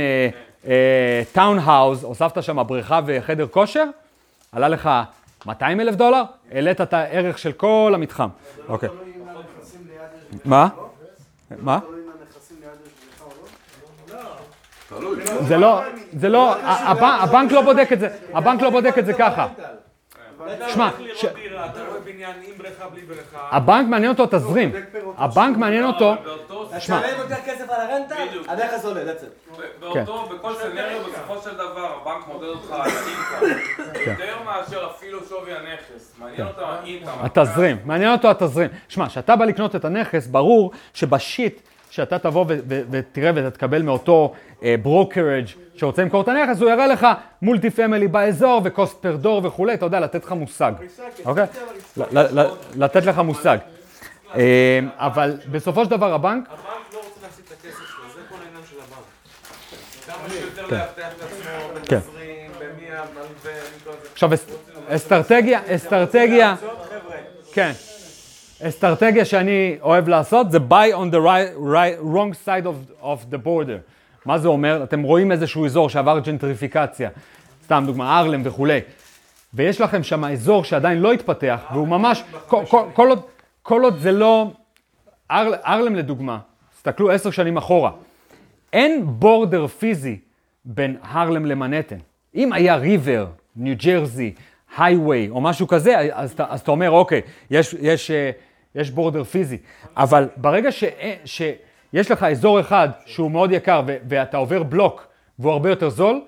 טאונהאוז, 1.33 2.05
הוספת 2.05 2.43
שם 2.43 2.63
בריכה 2.67 3.01
וחדר 3.07 3.47
כושר, 3.51 3.85
עלה 4.53 4.69
לך 4.69 4.91
200 5.47 5.81
אלף 5.81 5.95
דולר, 5.95 6.23
העלית 6.53 6.81
את 6.81 6.93
הערך 6.93 7.39
של 7.39 7.53
כל 7.53 7.93
המתחם. 7.95 8.29
אוקיי. 8.69 8.89
מה? 10.45 10.69
מה? 11.59 11.79
זה 15.41 15.57
לא, 15.57 15.81
זה 16.13 16.29
לא, 16.29 16.55
הבנ- 16.63 17.03
הבנק 17.23 17.53
לא 17.53 17.63
בודק 17.63 17.89
את 17.93 18.01
זה, 18.01 18.09
הבנק 18.35 18.63
לא 18.63 18.71
בודק 18.71 18.99
את 18.99 19.07
זה 19.07 19.13
ככה. 19.15 19.47
שמע, 20.69 20.91
ש- 21.15 21.25
לראות 21.25 21.35
דירה, 21.37 21.67
אתה 21.67 21.81
רואה 21.89 22.01
בניין 22.01 22.31
עם 22.47 22.59
בריכה, 22.59 22.89
בלי 22.89 23.01
בריכה. 23.03 23.49
הבנק 23.51 23.89
מעניין 23.89 24.11
אותו 24.11 24.25
התזרים. 24.25 24.73
הבנק 25.17 25.57
מעניין 25.57 25.85
אותו, 25.85 26.15
אתה 26.15 26.81
שמע. 26.81 26.99
משלם 27.01 27.19
יותר 27.19 27.35
כסף 27.47 27.71
על 27.71 27.81
הרנטה, 27.81 28.15
בדיוק. 28.29 28.49
הנכס 28.49 28.85
עולה, 28.85 29.01
that's 29.03 29.23
it. 29.23 29.61
באותו, 29.81 30.29
בכל 30.35 30.55
סצנריו, 30.55 30.99
בסופו 31.13 31.43
של 31.51 31.55
דבר, 31.55 31.97
הבנק 32.03 32.27
מודד 32.29 32.47
אותך 32.47 32.71
על 32.73 32.81
ה 33.41 33.50
income. 33.50 34.11
יותר 34.11 34.35
מאשר 34.45 34.87
אפילו 34.97 35.19
שווי 35.29 35.53
הנכס. 35.55 36.15
מעניין 36.19 36.47
אותם 36.47 36.63
ה 36.65 36.70
income. 36.70 37.09
התזרים, 37.25 37.77
מעניין 37.85 38.13
אותו 38.13 38.31
התזרים. 38.31 38.69
שמע, 38.89 39.07
כשאתה 39.09 39.37
בא 39.37 39.45
לקנות 39.45 39.77
את 39.77 39.85
הנכס, 39.85 40.27
ברור 40.27 40.71
שב 40.95 41.20
sheet 41.20 41.61
שאתה 41.91 42.19
תבוא 42.19 42.45
ו- 42.49 42.59
ו- 42.69 42.83
ותראה 42.91 43.31
ותקבל 43.35 43.83
מאותו 43.83 44.33
brokerage 44.83 45.47
שרוצה 45.77 46.03
למכור 46.03 46.21
את 46.23 46.29
הנכס, 46.29 46.61
הוא 46.61 46.71
יראה 46.71 46.87
לך 46.87 47.07
מולטי 47.43 47.71
פמילי 47.71 48.09
באזור 48.09 48.61
וקוסט 48.65 49.03
פר 49.03 49.17
דור 49.17 49.41
וכולי, 49.45 49.75
אתה 49.75 49.87
יודע, 49.87 50.01
לתת 50.01 50.25
לך 50.25 50.33
מושג. 50.33 50.73
אוקיי? 51.25 51.45
לתת 52.77 53.05
לך 53.05 53.19
מושג. 53.19 53.59
אה, 54.35 54.81
אבל 54.97 55.37
בסופו 55.51 55.85
של 55.85 55.91
דבר 55.91 56.15
הבנק, 56.15 56.45
הבנק 56.51 56.59
לא 56.93 56.99
רוצה 56.99 57.21
להפסיד 57.23 57.45
את 57.49 57.53
הכסף 57.53 57.77
שלו, 57.79 58.05
זה 58.15 58.21
כל 58.29 58.35
העניין 58.47 58.63
של 58.71 58.77
הבנק. 58.77 59.05
כמה 60.07 60.29
שיותר 60.31 60.77
לאבטח 60.77 61.09
את 61.17 61.23
עצמו, 61.23 61.75
כן. 61.87 61.97
בתזרים, 61.99 62.51
במי 62.59 62.87
המלווה. 62.91 63.53
עכשיו 64.13 64.35
אס- 64.35 64.47
אסטרטגיה, 64.89 65.61
אסטרטגיה, 65.77 66.55
כן, 67.53 67.73
אסטרטגיה 68.63 69.25
שאני 69.25 69.77
אוהב 69.83 70.09
לעשות 70.09 70.51
זה 70.51 70.59
buy 70.59 70.95
on 70.95 71.13
the 71.15 71.19
right, 71.19 71.59
right, 71.59 72.15
wrong 72.15 72.47
side 72.47 72.67
of, 72.67 73.05
of 73.05 73.35
the 73.35 73.47
border. 73.47 73.79
מה 74.27 74.39
זה 74.39 74.49
אומר? 74.49 74.83
אתם 74.83 75.03
רואים 75.03 75.33
איזשהו 75.33 75.67
אזור 75.67 75.89
שעבר 75.91 76.19
ג'נטריפיקציה, 76.19 77.11
סתם 77.65 77.83
דוגמה, 77.87 78.19
ארלם 78.21 78.41
וכולי, 78.45 78.81
ויש 79.55 79.81
לכם 79.81 80.03
שם 80.03 80.25
אזור 80.25 80.65
שעדיין 80.65 80.99
לא 80.99 81.13
התפתח, 81.13 81.61
והוא 81.73 81.89
ממש, 81.89 82.25
כל, 82.47 82.63
כל, 82.69 82.83
כל, 82.93 83.09
עוד, 83.09 83.21
כל 83.63 83.83
עוד 83.85 83.99
זה 83.99 84.13
לא, 84.13 84.51
אר, 85.31 85.51
ארלם 85.67 85.95
לדוגמה, 85.97 86.39
תסתכלו 86.75 87.11
עשר 87.11 87.31
שנים 87.31 87.57
אחורה, 87.57 87.91
אין 88.73 89.03
בורדר 89.07 89.67
פיזי 89.67 90.19
בין 90.65 90.97
הרלם 91.03 91.47
למנהטן. 91.47 91.97
אם 92.35 92.53
היה 92.53 92.77
ריבר, 92.77 93.27
ניו 93.57 93.75
ג'רזי, 93.85 94.35
הייווי 94.79 95.29
או 95.31 95.41
משהו 95.41 95.67
כזה, 95.69 95.95
אז, 96.13 96.33
אתה- 96.33 96.47
אז 96.49 96.61
אתה 96.61 96.71
אומר, 96.71 96.91
אוקיי, 96.91 97.21
יש, 97.51 97.75
יש, 97.81 98.11
אה, 98.11 98.31
יש 98.75 98.91
בורדר 98.91 99.25
פיזי. 99.25 99.59
אבל 99.97 100.29
ברגע 100.37 100.73
ש, 100.73 100.85
שיש 101.25 102.11
לך 102.11 102.23
אזור 102.23 102.61
אחד 102.61 102.89
שהוא 103.07 103.31
מאוד 103.31 103.53
יקר 103.53 103.83
ו, 103.87 103.97
ואתה 104.09 104.37
עובר 104.37 104.63
בלוק 104.63 105.07
והוא 105.39 105.53
הרבה 105.53 105.71
יותר 105.71 105.89
זול, 105.89 106.21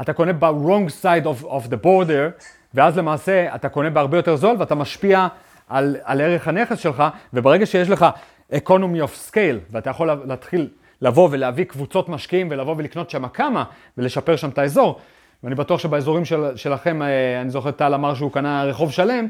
אתה 0.00 0.12
קונה 0.12 0.32
ב-wrong 0.32 1.02
side 1.02 1.24
of, 1.24 1.44
of 1.44 1.66
the 1.70 1.84
border, 1.84 2.44
ואז 2.74 2.98
למעשה 2.98 3.54
אתה 3.54 3.68
קונה 3.68 3.90
בהרבה 3.90 4.16
יותר 4.16 4.36
זול 4.36 4.56
ואתה 4.58 4.74
משפיע 4.74 5.26
על, 5.68 5.96
על 6.04 6.20
ערך 6.20 6.48
הנכס 6.48 6.78
שלך, 6.78 7.04
וברגע 7.32 7.66
שיש 7.66 7.90
לך 7.90 8.06
economy 8.52 9.02
of 9.04 9.30
scale, 9.32 9.58
ואתה 9.70 9.90
יכול 9.90 10.06
לה- 10.06 10.14
להתחיל 10.26 10.68
לבוא 11.02 11.28
ולהביא 11.32 11.64
קבוצות 11.64 12.08
משקיעים 12.08 12.48
ולבוא 12.50 12.74
ולקנות 12.78 13.10
שם 13.10 13.28
כמה 13.28 13.64
ולשפר 13.98 14.36
שם 14.36 14.48
את 14.48 14.58
האזור, 14.58 15.00
ואני 15.44 15.54
בטוח 15.54 15.80
שבאזורים 15.80 16.24
של, 16.24 16.56
שלכם, 16.56 17.02
אה, 17.02 17.40
אני 17.40 17.50
זוכר 17.50 17.70
טל 17.70 17.94
אמר 17.94 18.14
שהוא 18.14 18.32
קנה 18.32 18.64
רחוב 18.64 18.92
שלם, 18.92 19.26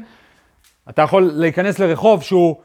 אתה 0.89 1.01
יכול 1.01 1.31
להיכנס 1.33 1.79
לרחוב 1.79 2.23
שהוא 2.23 2.55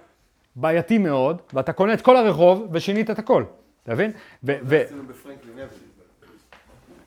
בעייתי 0.57 0.99
מאוד, 0.99 1.43
ואתה 1.55 1.73
קונה 1.73 1.95
את 1.95 2.01
כל 2.01 2.17
הרחוב 2.17 2.69
ושינית 2.73 3.11
את 3.11 3.19
הכל, 3.19 3.45
אתה 3.83 3.93
מבין? 3.93 4.11
ו- 4.45 4.57
ו- 4.63 4.83
עשינו 4.85 5.03
בפרנקלין 5.03 5.55
avenue, 5.55 5.67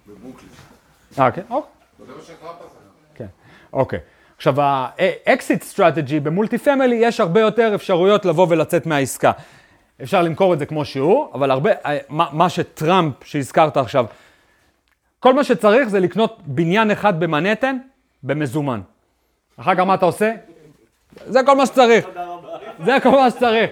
בברוקלין. 0.08 0.50
אה, 1.20 1.32
כן? 1.32 1.42
אוקיי. 1.50 1.72
זה 2.00 2.14
מה 2.44 2.50
עשה. 2.50 2.66
כן, 3.16 3.26
אוקיי. 3.74 4.00
עכשיו, 4.38 4.56
ה 4.58 4.79
exit 4.79 5.64
strategy 5.64 6.20
ב 6.20 6.26
multi 6.26 6.58
family, 6.58 6.96
יש 6.96 7.20
הרבה 7.20 7.42
יותר 7.42 7.76
אפשרויות 7.76 8.26
לבוא 8.26 8.48
ולצאת 8.50 8.86
מהעסקה. 8.86 9.32
אפשר 10.04 10.22
למכור 10.22 10.54
את 10.54 10.60
זה 10.60 10.66
כמו 10.66 10.86
שהוא, 10.86 11.34
אבל 11.34 11.52
הרבה, 11.52 11.72
אה, 11.86 11.98
מה, 12.10 12.28
מה 12.32 12.50
שטראמפ 12.50 13.14
שהזכרת 13.24 13.78
עכשיו, 13.78 14.06
כל 15.20 15.34
מה 15.34 15.44
שצריך 15.44 15.88
זה 15.88 16.00
לקנות 16.00 16.40
בניין 16.46 16.92
אחד 16.92 17.20
במנהטן 17.20 17.78
במזומן. 18.24 18.82
אחר 19.58 19.76
כך 19.76 19.80
מה 19.80 19.94
אתה 19.94 20.06
עושה? 20.06 20.34
זה 21.28 21.40
כל 21.46 21.56
מה 21.56 21.66
שצריך. 21.66 22.08
זה 22.86 22.98
כל 23.04 23.10
מה 23.10 23.30
שצריך. 23.30 23.70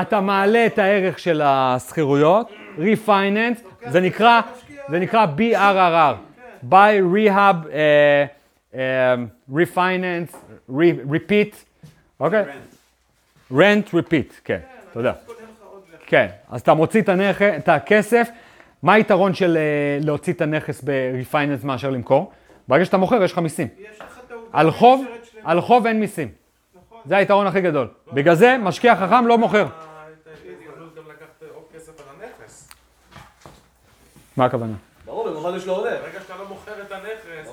אתה 0.00 0.20
מעלה 0.20 0.66
את 0.66 0.78
הערך 0.78 1.18
של 1.18 1.42
השכירויות, 1.44 2.50
refinance, 2.78 3.88
זה 3.90 4.00
נקרא, 4.00 4.40
זה 4.88 4.98
נקרא 4.98 5.26
BRRR, 5.38 6.14
buy, 6.70 7.14
rehab, 7.14 7.68
אה, 7.72 8.24
אה, 8.74 9.14
refinance, 9.54 10.34
re- 10.70 11.10
repeat, 11.12 11.54
אוקיי? 12.20 12.44
rent, 13.52 13.88
repeat, 13.92 14.32
כן, 14.44 14.58
תודה. 14.92 15.12
כן, 16.06 16.26
אז 16.50 16.60
אתה 16.60 16.74
מוציא 16.74 17.02
את, 17.02 17.08
הנכ... 17.08 17.42
את 17.42 17.68
הכסף, 17.68 18.28
מה 18.82 18.92
היתרון 18.92 19.34
של 19.34 19.56
אה, 19.56 19.98
להוציא 20.06 20.32
את 20.32 20.40
הנכס 20.40 20.80
ב-refinance 20.84 21.66
מאשר 21.66 21.90
למכור? 21.90 22.32
ברגע 22.68 22.84
שאתה 22.84 22.96
מוכר 22.96 23.22
יש 23.22 23.32
לך 23.32 23.38
מיסים. 23.38 23.68
על 24.52 24.70
חוב. 24.70 25.04
על 25.44 25.60
חוב 25.60 25.86
אין 25.86 26.00
מיסים. 26.00 26.45
זה 27.06 27.16
היתרון 27.16 27.46
הכי 27.46 27.60
גדול. 27.60 27.88
בגלל 28.12 28.34
זה 28.34 28.56
משקיע 28.58 28.96
חכם 28.96 29.26
לא 29.26 29.38
מוכר. 29.38 29.66
מה 34.36 34.44
הכוונה? 34.44 34.72
ברור, 35.04 35.28
במיוחד 35.28 35.50
יש 35.56 35.66
לו 35.66 35.72
עולה. 35.74 35.90
ברגע 35.90 36.20
שאתה 36.20 36.36
לא 36.36 36.48
מוכר 36.48 36.82
את 36.82 36.92
הנכס. 36.92 37.50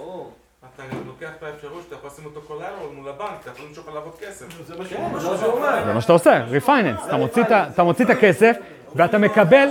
אתה 0.75 0.83
גם 0.91 1.07
לוקח 1.07 1.29
את 1.37 1.43
האפשרות 1.43 1.83
שאתה 1.83 1.95
יכול 1.95 2.09
לשים 2.09 2.25
אותו 2.25 2.41
קולרול 2.41 2.91
מול 2.93 3.09
הבנק, 3.09 3.29
אתה 3.41 3.49
יכול 3.49 3.65
למשוך 3.65 3.87
עליו 3.87 4.01
עוד 4.03 4.15
כסף. 4.19 4.45
זה 4.65 4.77
מה 4.77 4.85
כן, 4.85 5.99
שאתה 6.01 6.13
עושה, 6.13 6.45
refinance. 6.57 7.05
אתה 7.07 7.17
מוציא 7.17 7.43
את 7.43 7.51
ה- 7.51 7.67
אתה 7.73 7.83
מוציא 7.83 8.05
את 8.05 8.09
הכסף 8.09 8.55
ואתה 8.95 9.17
מקבל, 9.17 9.69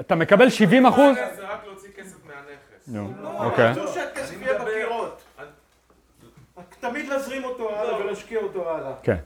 אתה 0.00 0.14
מקבל 0.14 0.50
70 0.50 0.86
אחוז. 0.86 1.14
זה 1.36 1.48
רק 1.48 1.60
להוציא 1.66 1.88
כסף 1.96 2.16
מהנכס. 2.26 2.88
נו, 2.88 3.12
אוקיי. 3.44 3.72
אסור 3.72 3.86
שהכסף 3.86 4.34
אני 4.36 4.44
יהיה 4.46 4.58
מדבר- 4.58 4.70
בקירות. 4.70 5.22
תמיד 6.80 7.08
להזרים 7.08 7.44
אותו 7.44 7.70
הלאה 7.76 8.00
ולהשקיע 8.00 8.38
אותו 8.38 8.70
הלאה. 8.70 8.92
כן. 9.02 9.16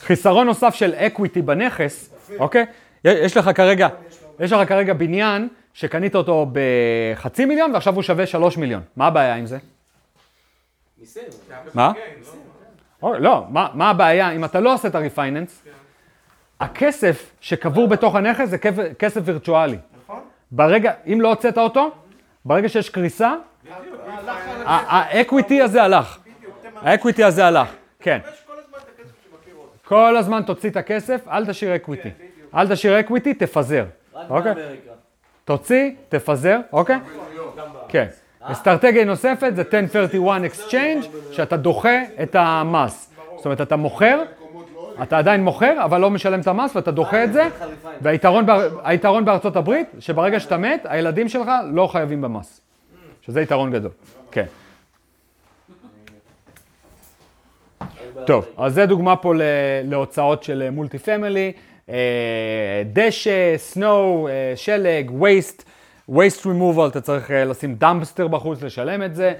חיסרון 0.00 0.46
נוסף 0.46 0.74
של 0.74 0.94
equity 0.94 1.42
בנכס, 1.42 2.14
אוקיי? 2.38 2.66
יש 3.04 3.36
לך 3.36 3.50
כרגע, 3.54 3.88
יש 4.40 4.52
לך 4.52 4.68
כרגע 4.68 4.94
בניין 4.94 5.48
שקנית 5.74 6.14
אותו 6.14 6.46
בחצי 6.52 7.44
מיליון 7.44 7.72
ועכשיו 7.74 7.94
הוא 7.94 8.02
שווה 8.02 8.26
שלוש 8.26 8.56
מיליון. 8.56 8.82
מה 8.96 9.06
הבעיה 9.06 9.34
עם 9.34 9.46
זה? 9.46 9.58
מה? 11.74 11.92
כן, 11.94 12.00
לא? 13.02 13.20
לא, 13.20 13.44
מה, 13.48 13.90
הבעיה? 13.90 14.30
אם 14.30 14.44
אתה 14.44 14.60
לא 14.60 14.74
עושה 14.74 14.88
את 14.88 14.94
ה 14.94 15.00
refinance, 15.00 15.62
הכסף 16.60 17.30
שקבור 17.40 17.88
בתוך 17.88 18.14
הנכס 18.14 18.48
זה 18.48 18.58
כסף, 18.58 18.82
כסף 18.98 19.20
וירטואלי. 19.24 19.78
נכון? 20.04 20.20
ברגע, 20.50 20.92
אם 21.12 21.20
לא 21.20 21.28
הוצאת 21.28 21.58
אותו, 21.58 21.90
ברגע 22.44 22.68
שיש 22.68 22.90
קריסה, 22.90 23.34
ה 24.64 24.78
equity 24.78 25.62
הזה 25.62 25.82
הלך. 25.82 26.18
ה 26.82 26.88
equity 26.88 27.24
הזה 27.24 27.46
הלך, 27.46 27.68
כן. 28.00 28.18
כל 29.84 30.16
הזמן 30.16 30.42
תוציא 30.42 30.70
את 30.70 30.76
הכסף, 30.76 31.20
אל 31.28 31.46
תשאיר 31.46 31.76
equity. 31.76 32.10
אל 32.54 32.68
תשאיר 32.68 33.00
equity, 33.00 33.34
תפזר. 33.34 33.84
רק 34.14 34.30
אוקיי. 34.30 34.54
באמריקה. 34.54 34.90
תוציא, 35.44 35.90
תפזר, 36.08 36.58
אוקיי? 36.72 36.96
כן. 37.88 38.06
אסטרטגיה 38.40 39.04
נוספת 39.04 39.52
זה 39.56 39.62
1031 39.74 40.40
exchange, 40.44 41.06
שאתה 41.34 41.56
דוחה 41.56 41.98
את 42.22 42.36
המס. 42.38 43.10
זאת 43.36 43.44
אומרת, 43.44 43.60
אתה 43.60 43.76
מוכר, 43.76 44.22
אתה 45.02 45.18
עדיין 45.18 45.44
מוכר, 45.44 45.84
אבל 45.84 46.00
לא 46.00 46.10
משלם 46.10 46.40
את 46.40 46.46
המס 46.46 46.76
ואתה 46.76 46.90
דוחה 46.90 47.24
את 47.24 47.32
זה, 47.32 47.48
והיתרון 48.02 48.46
באר- 48.46 48.80
היתרון 48.84 49.24
בארצות 49.24 49.56
הברית, 49.56 49.88
שברגע 49.98 50.40
שאתה 50.40 50.56
מת, 50.56 50.86
הילדים 50.88 51.28
שלך 51.28 51.48
לא 51.72 51.86
חייבים 51.86 52.20
במס. 52.20 52.60
שזה 53.22 53.40
יתרון 53.40 53.70
גדול. 53.72 53.90
כן. 54.30 54.44
טוב, 58.26 58.46
אז 58.56 58.74
זה 58.74 58.86
דוגמה 58.86 59.16
פה 59.16 59.34
ל- 59.34 59.42
להוצאות 59.84 60.42
של 60.42 60.70
multi 60.70 60.98
family, 60.98 61.52
דשא, 62.92 63.56
snow, 63.56 64.28
שלג, 64.54 65.10
וייסט, 65.22 65.62
וייסט 66.08 66.46
רימובל, 66.46 66.88
אתה 66.88 67.00
צריך 67.00 67.30
אה, 67.30 67.44
לשים 67.44 67.74
dumpster 67.78 68.28
בחוץ, 68.28 68.62
לשלם 68.62 69.02
את 69.02 69.14
זה. 69.14 69.32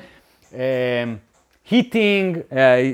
heating, 1.70 2.39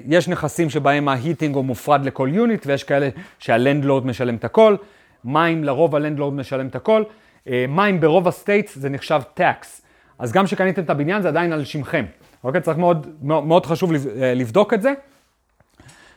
יש 0.06 0.28
נכסים 0.28 0.70
שבהם 0.70 1.08
ה 1.08 1.14
heating 1.14 1.54
הוא 1.54 1.64
מופרד 1.64 2.04
לכל 2.04 2.28
unit, 2.32 2.66
ויש 2.66 2.84
כאלה 2.84 3.08
שה 3.38 3.57
landlord 3.57 4.06
משלם 4.06 4.34
את 4.34 4.44
הכל. 4.44 4.76
מים, 5.24 5.64
לרוב 5.64 5.96
ה 5.96 6.01
landlord 6.01 6.34
משלם 6.34 6.66
את 6.66 6.74
הכל. 6.76 7.02
אה, 7.48 7.64
מים 7.68 8.00
ברוב 8.00 8.28
ה 8.28 8.36
states 8.36 8.78
זה 8.78 8.88
נחשב 8.88 9.20
tax. 9.34 9.82
אז 10.18 10.32
גם 10.32 10.44
כשקניתם 10.44 10.82
את 10.82 10.90
הבניין 10.90 11.22
זה 11.22 11.28
עדיין 11.28 11.52
על 11.52 11.64
שמכם. 11.64 12.04
אוקיי? 12.44 12.60
צריך 12.60 12.78
מאוד, 12.78 13.06
מאוד, 13.22 13.66
חשוב 13.66 13.92
לב- 13.92 14.06
אה, 14.22 14.34
לבדוק 14.34 14.74
את 14.74 14.82
זה. 14.82 14.92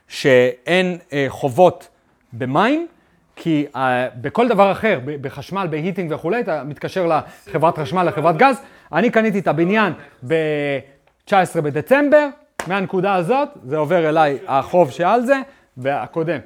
שאין 0.08 0.98
אה, 1.14 1.26
חובות 1.30 1.88
במים, 2.34 2.88
כי 3.36 3.66
אה, 3.76 4.08
בכל 4.22 4.48
דבר 4.48 4.72
אחר, 4.72 5.00
בחשמל, 5.22 5.68
ב 5.70 5.75
heating 5.75 6.12
וכולי, 6.12 6.40
אתה 6.40 6.64
מתקשר 6.64 7.20
לחברת 7.48 7.80
חשמל, 7.80 8.04
לחברת 8.04 8.38
גז. 8.38 8.62
אני 8.94 9.10
קניתי 9.10 9.40
את 9.40 9.48
הבניין 9.48 9.94
ב-19 10.28 11.62
בדצמבר, 11.64 12.28
מהנקודה 12.68 13.16
הזאת, 13.16 13.50
זה 13.64 13.78
עובר 13.78 14.10
אליי 14.10 14.38
החוב 14.48 14.92
שעל 14.92 15.22
זה, 15.22 15.42
והקודם. 15.78 16.40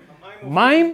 מים? 0.43 0.93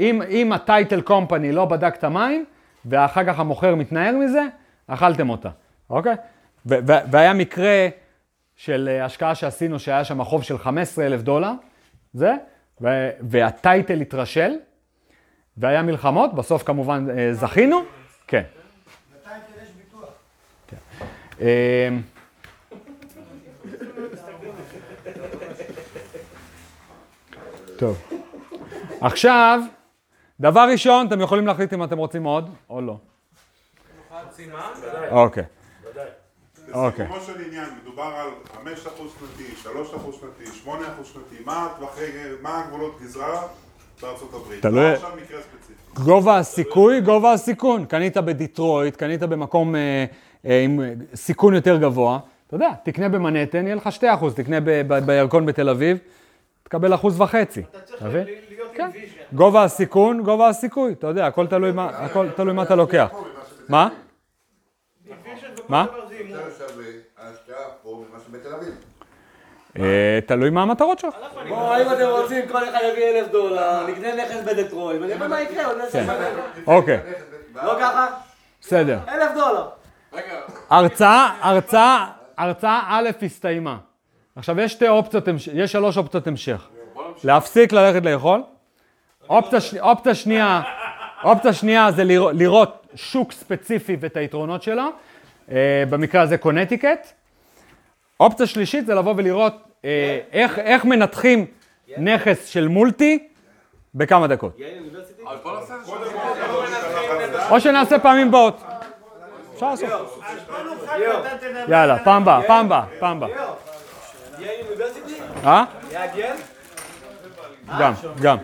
אם, 0.00 0.22
אם 0.28 0.52
הטייטל 0.52 1.00
קומפני 1.00 1.52
לא 1.52 1.64
בדק 1.64 1.96
את 1.96 2.04
המים, 2.04 2.44
ואחר 2.86 3.24
כך 3.24 3.38
המוכר 3.38 3.74
מתנער 3.74 4.16
מזה, 4.16 4.42
אכלתם 4.86 5.30
אותה, 5.30 5.48
אוקיי? 5.90 6.14
והיה 6.66 7.32
מקרה 7.32 7.88
של 8.58 8.88
אה, 8.92 9.04
השקעה 9.04 9.34
שעשינו, 9.34 9.78
שהיה 9.78 10.04
שם 10.04 10.24
חוב 10.24 10.42
של 10.42 10.58
15 10.58 11.06
אלף 11.06 11.22
דולר, 11.22 11.52
זה, 12.12 12.32
ו- 12.80 13.10
והטייטל 13.20 14.00
התרשל, 14.00 14.52
והיה 15.56 15.82
מלחמות, 15.82 16.34
בסוף 16.34 16.62
כמובן 16.62 17.06
אה, 17.10 17.34
זכינו, 17.34 17.80
כן. 18.26 18.42
לטייטל 19.14 19.62
יש 19.62 19.68
ביטוח. 19.70 20.08
אה, 21.40 21.88
טוב. 27.78 28.10
עכשיו, 29.00 29.60
דבר 30.40 30.68
ראשון, 30.72 31.06
אתם 31.06 31.20
יכולים 31.20 31.46
להחליט 31.46 31.72
אם 31.72 31.84
אתם 31.84 31.98
רוצים 31.98 32.24
עוד 32.24 32.50
או 32.70 32.80
לא. 32.80 32.96
אוקיי. 35.10 35.44
אוקיי. 36.72 37.06
בסיכומו 37.06 37.24
של 37.26 37.44
עניין, 37.46 37.64
מדובר 37.82 38.02
על 38.02 38.28
5% 38.54 38.58
שנתי, 39.18 39.44
3% 39.62 39.68
שנתי, 40.20 40.44
8% 40.64 40.70
שנתי, 41.04 41.44
מה 41.44 41.66
הטווחי, 41.66 42.02
מה 42.42 42.62
הגבולות 42.64 42.98
גזרה 43.02 43.42
בארצות 44.02 44.34
הברית? 44.34 44.62
תלוי- 44.62 44.82
לא 44.82 44.88
עכשיו 44.88 45.10
מקרה 45.24 45.40
ספציפי. 45.40 46.02
גובה 46.04 46.38
הסיכוי, 46.38 47.00
גובה 47.00 47.32
הסיכון. 47.32 47.84
קנית 47.84 48.16
בדיטרויט, 48.16 48.96
קנית 48.96 49.22
במקום 49.22 49.76
אה, 49.76 50.04
אה, 50.46 50.60
עם 50.64 50.80
אה, 50.80 50.92
סיכון 51.14 51.54
יותר 51.54 51.76
גבוה. 51.76 52.18
אתה 52.46 52.56
יודע, 52.56 52.70
תקנה 52.84 53.08
במנהטן, 53.08 53.66
יהיה 53.66 53.76
לך 53.76 53.88
2%, 53.92 54.04
תקנה 54.34 54.60
ב- 54.60 54.82
ב- 54.88 54.98
בירקון 55.06 55.46
בתל 55.46 55.68
אביב, 55.68 55.98
תקבל 56.62 56.94
אחוז 56.94 57.20
וחצי. 57.20 57.60
אתה 57.70 57.78
צריך 57.80 58.02
להיות 58.02 58.28
כן. 58.74 58.84
עם 58.84 58.90
vision. 58.94 59.36
גובה 59.36 59.64
הסיכון, 59.64 60.22
גובה 60.22 60.48
הסיכוי. 60.48 60.92
אתה 60.92 61.06
יודע, 61.06 61.26
הכל 61.26 61.46
תלוי 62.36 62.52
מה 62.52 62.62
אתה 62.62 62.74
לוקח. 62.74 63.08
מה? 63.68 63.88
מה? 65.68 65.86
דבר 65.92 66.06
זה 66.08 66.14
הימור. 66.14 66.36
יותר 66.36 66.50
שווה 66.58 66.84
ההשקעה 67.18 67.56
פה 67.82 68.04
ממה 68.10 68.18
שבתל 68.26 68.54
אביב. 68.54 68.74
אה, 69.78 70.18
תלוי 70.26 70.50
מה 70.50 70.62
המטרות 70.62 70.98
שלך. 70.98 71.14
בואו, 71.48 71.82
אם 71.82 71.92
אתם 71.92 72.06
רוצים, 72.06 72.48
כל 72.48 72.64
אחד 72.68 72.78
יביא 72.92 73.04
אלף 73.04 73.28
דולר, 73.30 73.86
נקנה 73.86 74.14
נכס 74.14 74.36
בדטרויט, 74.46 75.00
ונראה 75.02 75.28
מה 75.28 75.40
יקרה 75.40 75.66
עוד 75.66 75.76
כן. 75.92 76.04
שנים. 76.06 76.10
אוקיי, 76.66 77.00
לא 77.54 77.74
ככה? 77.80 78.06
בסדר. 78.60 78.98
אלף 79.08 79.30
דולר. 79.34 79.68
הרצאה, 80.70 81.36
הרצאה, 81.40 82.06
הרצאה 82.38 82.80
א' 82.88 83.10
הסתיימה. 83.22 83.76
עכשיו 84.36 84.60
יש 84.60 84.72
שתי 84.72 84.88
אופציות, 84.88 85.24
יש 85.54 85.72
שלוש 85.72 85.98
אופציות 85.98 86.26
המשך. 86.26 86.68
להפסיק 87.24 87.72
ללכת 87.72 88.04
לאכול. 88.04 88.42
אופציה, 89.28 89.60
שני- 89.60 89.80
אופציה 89.80 90.14
שנייה, 90.14 90.62
אופציה 91.24 91.52
שנייה 91.52 91.92
זה 91.92 92.04
לראות 92.32 92.86
שוק 92.94 93.32
ספציפי 93.32 93.96
ואת 94.00 94.16
היתרונות 94.16 94.62
שלו. 94.62 94.82
אה, 95.50 95.84
במקרה 95.90 96.22
הזה 96.22 96.38
קונטיקט. 96.38 97.12
אופציה 98.20 98.46
שלישית 98.46 98.86
זה 98.86 98.94
לבוא 98.94 99.14
ולראות 99.16 99.54
אה, 99.84 100.18
איך, 100.32 100.58
איך 100.58 100.84
מנתחים 100.84 101.46
נכס 101.98 102.46
של 102.46 102.68
מולטי 102.68 103.28
בכמה 103.94 104.26
דקות. 104.26 104.58
זה 104.58 104.64
או 107.50 107.60
שנעשה 107.60 107.98
פעמים 107.98 108.30
באות. 108.30 108.62
אפשר 109.54 109.70
לעשות. 109.70 109.88
יאללה, 111.68 112.04
פעם 112.04 112.22
הבאה, 112.22 112.42
פעם 112.46 112.66
הבאה, 112.66 112.84
פעם 112.98 113.22
אוניברסיטי? 114.66 115.14
אה? 115.44 115.64
גם, 117.78 117.92
גם. 118.22 118.36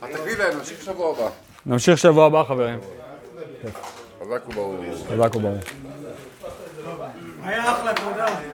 תגיד 0.00 0.38
להם, 0.38 0.58
נמשיך 0.58 0.82
שבוע 0.82 1.10
הבא. 1.10 1.28
נמשיך 1.66 1.98
שבוע 1.98 2.26
הבא, 2.26 2.44
חברים. 2.44 2.78
חזק 4.20 4.48
וברור. 4.48 4.76
חזק 5.08 5.36
וברור. 5.36 5.54
היה 7.44 7.72
אחלה, 7.72 7.92
תודה. 7.94 8.26